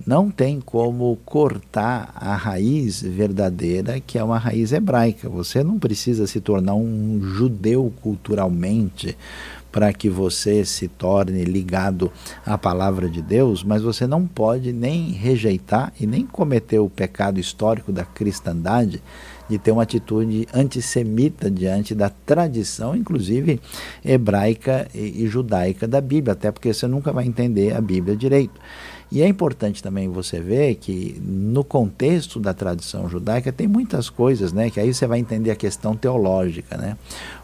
[0.06, 5.28] não tem como cortar a raiz verdadeira, que é uma raiz hebraica.
[5.28, 9.16] Você não precisa se tornar um judeu culturalmente
[9.74, 12.12] para que você se torne ligado
[12.46, 17.40] à palavra de Deus, mas você não pode nem rejeitar e nem cometer o pecado
[17.40, 19.02] histórico da cristandade
[19.50, 23.60] de ter uma atitude antissemita diante da tradição, inclusive
[24.04, 28.60] hebraica e, judaica da Bíblia, até porque você nunca vai entender a Bíblia direito.
[29.14, 34.52] E é importante também você ver que no contexto da tradição judaica tem muitas coisas,
[34.52, 36.96] né, que aí você vai entender a questão teológica, né?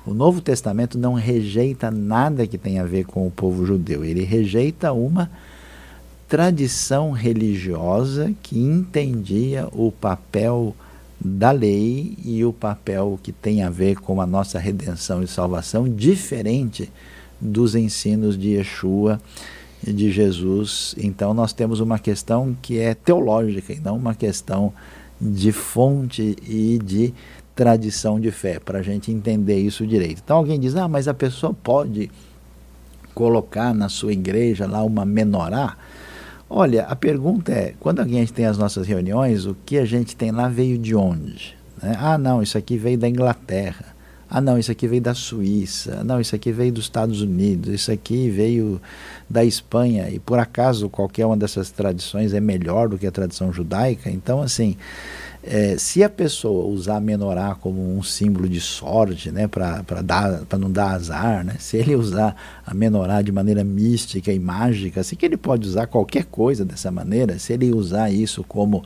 [0.05, 4.25] O Novo Testamento não rejeita nada que tenha a ver com o povo judeu, ele
[4.25, 5.31] rejeita uma
[6.29, 10.75] tradição religiosa que entendia o papel
[11.21, 15.89] da lei e o papel que tem a ver com a nossa redenção e salvação
[15.89, 16.91] diferente
[17.41, 19.21] dos ensinos de Yeshua
[19.83, 20.95] de Jesus.
[20.99, 24.73] Então nós temos uma questão que é teológica e não uma questão
[25.21, 27.13] de fonte e de
[27.55, 30.23] tradição de fé, para a gente entender isso direito.
[30.25, 32.11] Então alguém diz, ah, mas a pessoa pode
[33.15, 35.77] colocar na sua igreja lá uma menorá?
[36.49, 40.17] Olha, a pergunta é, quando a gente tem as nossas reuniões, o que a gente
[40.17, 41.55] tem lá veio de onde?
[41.83, 41.97] Né?
[41.99, 43.90] Ah, não, isso aqui veio da Inglaterra.
[44.31, 46.05] Ah, não, isso aqui veio da Suíça.
[46.05, 47.75] Não, isso aqui veio dos Estados Unidos.
[47.75, 48.81] Isso aqui veio
[49.29, 50.09] da Espanha.
[50.09, 54.09] E por acaso qualquer uma dessas tradições é melhor do que a tradição judaica?
[54.09, 54.77] Então, assim,
[55.43, 59.83] é, se a pessoa usar a menorá como um símbolo de sorte, né, para
[60.59, 65.17] não dar azar, né, se ele usar a menorá de maneira mística e mágica, assim
[65.17, 68.85] que ele pode usar qualquer coisa dessa maneira, se ele usar isso como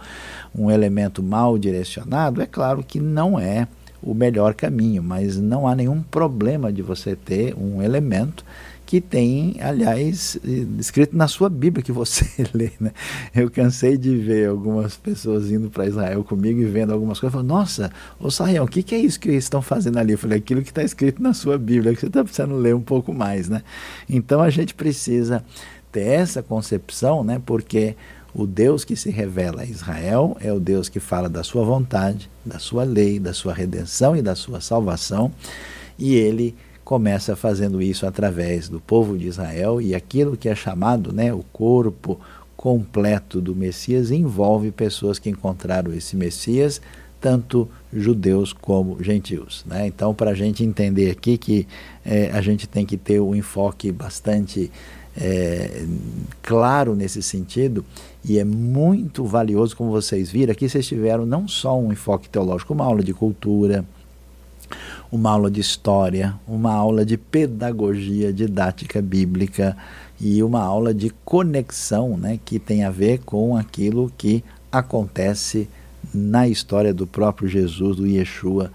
[0.56, 3.66] um elemento mal direcionado, é claro que não é
[4.04, 8.44] o melhor caminho, mas não há nenhum problema de você ter um elemento
[8.86, 10.38] que tem, aliás,
[10.78, 12.70] escrito na sua Bíblia que você lê.
[12.78, 12.92] Né?
[13.34, 17.32] Eu cansei de ver algumas pessoas indo para Israel comigo e vendo algumas coisas.
[17.32, 17.90] Falei, nossa,
[18.20, 20.12] ô Saião, o que, que é isso que eles estão fazendo ali?
[20.12, 22.82] Eu falei, aquilo que está escrito na sua Bíblia, que você está precisando ler um
[22.82, 23.48] pouco mais.
[23.48, 23.62] Né?
[24.08, 25.42] Então a gente precisa
[25.90, 27.40] ter essa concepção, né?
[27.44, 27.96] porque
[28.34, 32.28] o Deus que se revela a Israel é o Deus que fala da sua vontade,
[32.44, 35.30] da sua lei, da sua redenção e da sua salvação,
[35.98, 36.54] e ele
[36.84, 41.44] começa fazendo isso através do povo de Israel e aquilo que é chamado, né, o
[41.52, 42.20] corpo
[42.56, 46.80] completo do Messias envolve pessoas que encontraram esse Messias,
[47.20, 49.64] tanto judeus como gentios.
[49.66, 49.86] Né?
[49.86, 51.66] Então, para a gente entender aqui que
[52.04, 54.70] é, a gente tem que ter um enfoque bastante
[55.16, 55.84] é,
[56.42, 57.84] claro nesse sentido
[58.24, 62.72] e é muito valioso, como vocês viram, aqui vocês tiveram não só um enfoque teológico,
[62.72, 63.84] uma aula de cultura,
[65.12, 69.76] uma aula de história, uma aula de pedagogia didática bíblica
[70.20, 74.42] e uma aula de conexão né, que tem a ver com aquilo que
[74.72, 75.68] acontece
[76.12, 78.70] na história do próprio Jesus, do Yeshua,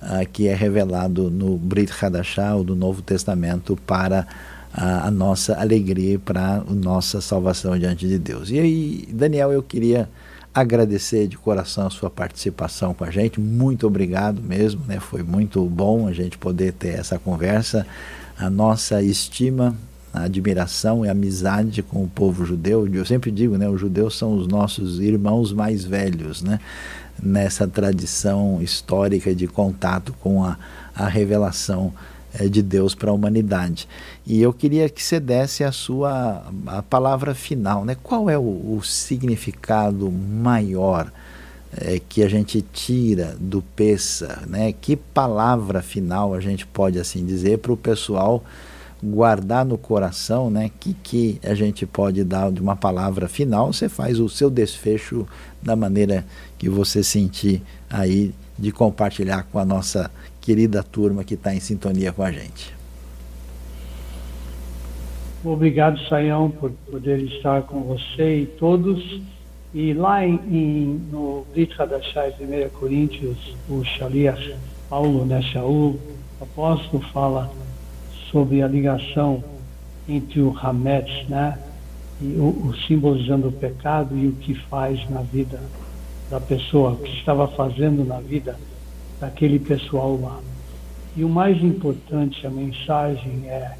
[0.00, 4.26] uh, que é revelado no Brit Hadashah, ou do Novo Testamento, para
[4.72, 8.50] a, a nossa alegria, para a nossa salvação diante de Deus.
[8.50, 10.08] E aí, Daniel, eu queria
[10.54, 13.40] agradecer de coração a sua participação com a gente.
[13.40, 15.00] Muito obrigado mesmo, né?
[15.00, 17.86] Foi muito bom a gente poder ter essa conversa.
[18.38, 19.74] A nossa estima,
[20.12, 22.86] a admiração e amizade com o povo judeu.
[22.86, 23.68] Eu sempre digo, né?
[23.68, 26.60] Os judeus são os nossos irmãos mais velhos, né?
[27.22, 30.58] Nessa tradição histórica de contato com a,
[30.94, 31.94] a revelação
[32.34, 33.88] é, de Deus para a humanidade.
[34.26, 37.96] E eu queria que você desse a sua a palavra final, né?
[38.02, 41.10] Qual é o, o significado maior
[41.76, 44.72] é, que a gente tira do Peça, né?
[44.72, 48.44] Que palavra final a gente pode assim dizer para o pessoal
[49.02, 50.70] guardar no coração, né?
[50.78, 53.72] Que que a gente pode dar de uma palavra final?
[53.72, 55.26] Você faz o seu desfecho
[55.60, 56.24] da maneira
[56.58, 60.10] que você sentir aí de compartilhar com a nossa
[60.42, 62.74] querida turma que está em sintonia com a gente.
[65.44, 69.22] Obrigado, Saião, por poder estar com você e todos.
[69.72, 74.54] E lá em, em, no Brit Hadashah, 1 Coríntios, o Shaliach
[74.90, 75.98] Paulo, né, Shaul,
[76.40, 77.50] o apóstolo, fala
[78.30, 79.42] sobre a ligação
[80.08, 81.58] entre o Hametz, né,
[82.20, 85.60] e o, o simbolizando o pecado e o que faz na vida
[86.30, 88.56] da pessoa, o que estava fazendo na vida
[89.22, 90.40] daquele pessoal lá.
[91.16, 93.76] E o mais importante, a mensagem é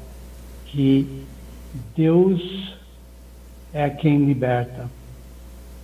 [0.67, 1.25] que
[1.97, 2.73] Deus
[3.73, 4.89] é quem liberta.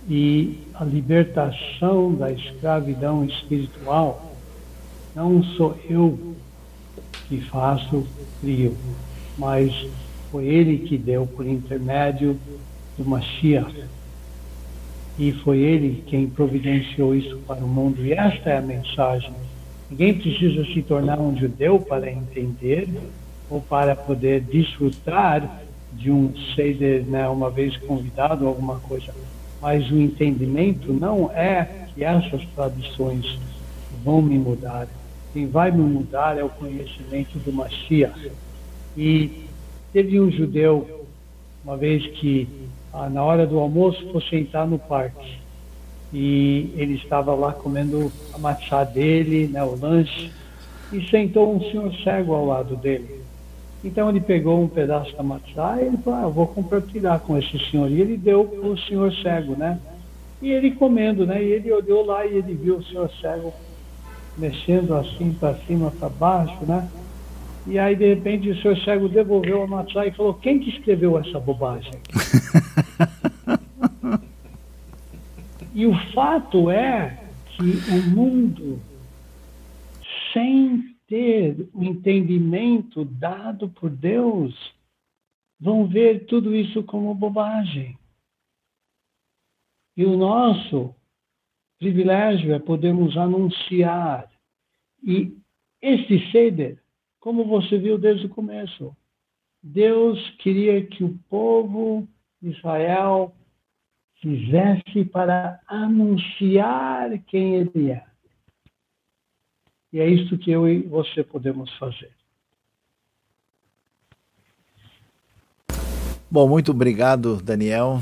[0.08, 4.34] E a libertação da escravidão espiritual
[5.14, 6.34] não sou eu
[7.28, 8.06] que faço,
[8.40, 8.74] crio,
[9.36, 9.70] mas
[10.30, 12.40] foi Ele que deu por intermédio
[12.96, 13.84] do Mashiach.
[15.18, 18.02] E foi Ele quem providenciou isso para o mundo.
[18.02, 19.49] E esta é a mensagem
[19.90, 22.88] Ninguém precisa se tornar um judeu para entender
[23.50, 25.62] ou para poder desfrutar
[25.92, 29.12] de um ser, né, uma vez convidado, alguma coisa.
[29.60, 33.36] Mas o entendimento não é que essas tradições
[34.04, 34.86] vão me mudar.
[35.32, 38.30] Quem vai me mudar é o conhecimento do Mashiach.
[38.96, 39.44] E
[39.92, 41.06] teve um judeu,
[41.64, 42.48] uma vez que
[42.92, 45.39] ah, na hora do almoço foi sentar no parque
[46.12, 50.30] e ele estava lá comendo a matzá dele, né, o lanche,
[50.92, 53.20] e sentou um senhor cego ao lado dele.
[53.82, 57.38] Então ele pegou um pedaço da matzá e ele falou, ah, eu vou compartilhar com
[57.38, 57.90] esse senhor.
[57.90, 59.78] E ele deu para o senhor cego, né?
[60.42, 61.42] E ele comendo, né?
[61.42, 63.52] E ele olhou lá e ele viu o senhor cego
[64.36, 66.88] mexendo assim para cima, para baixo, né?
[67.66, 71.18] E aí, de repente, o senhor cego devolveu a matzá e falou, quem que escreveu
[71.18, 71.92] essa bobagem?
[75.80, 77.16] E o fato é
[77.46, 78.78] que o mundo,
[80.30, 84.54] sem ter o entendimento dado por Deus,
[85.58, 87.98] vão ver tudo isso como bobagem.
[89.96, 90.94] E o nosso
[91.78, 94.30] privilégio é podermos anunciar
[95.02, 95.34] e
[95.80, 96.78] este Seder,
[97.18, 98.94] como você viu desde o começo,
[99.62, 102.06] Deus queria que o povo
[102.38, 103.34] de Israel
[104.20, 108.04] fizesse para anunciar quem ele é.
[109.92, 112.10] E é isso que eu e você podemos fazer.
[116.30, 118.00] Bom, muito obrigado, Daniel.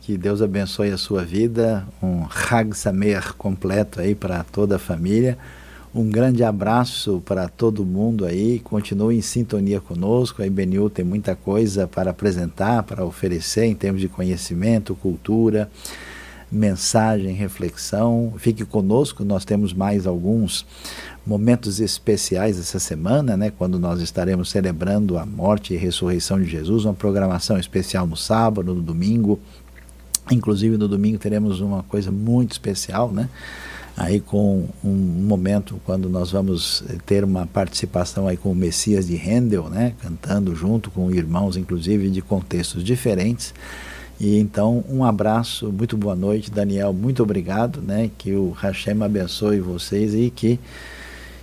[0.00, 1.86] Que Deus abençoe a sua vida.
[2.02, 5.36] Um Hag Samer completo aí para toda a família.
[5.94, 8.58] Um grande abraço para todo mundo aí.
[8.58, 10.42] Continue em sintonia conosco.
[10.42, 15.70] A IBNU tem muita coisa para apresentar, para oferecer em termos de conhecimento, cultura,
[16.52, 18.34] mensagem, reflexão.
[18.36, 20.66] Fique conosco, nós temos mais alguns
[21.26, 26.84] momentos especiais essa semana, né, quando nós estaremos celebrando a morte e ressurreição de Jesus,
[26.86, 29.38] uma programação especial no sábado, no domingo.
[30.30, 33.28] Inclusive no domingo teremos uma coisa muito especial, né?
[34.00, 39.16] Aí com um momento quando nós vamos ter uma participação aí com o Messias de
[39.16, 43.52] Handel, né, cantando junto com irmãos inclusive de contextos diferentes.
[44.20, 48.08] E então, um abraço, muito boa noite, Daniel, muito obrigado, né?
[48.18, 50.60] Que o Hashem abençoe vocês e que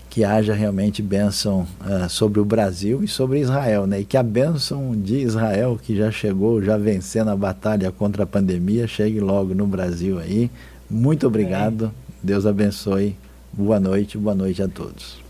[0.10, 3.99] que haja realmente bênção uh, sobre o Brasil e sobre Israel, né?
[3.99, 8.26] E que a bênção de Israel, que já chegou, já vencendo a batalha contra a
[8.26, 10.49] pandemia, chegue logo no Brasil aí.
[10.90, 11.91] Muito obrigado.
[12.26, 13.16] Deus abençoe.
[13.54, 15.25] Boa noite, boa noite a todos.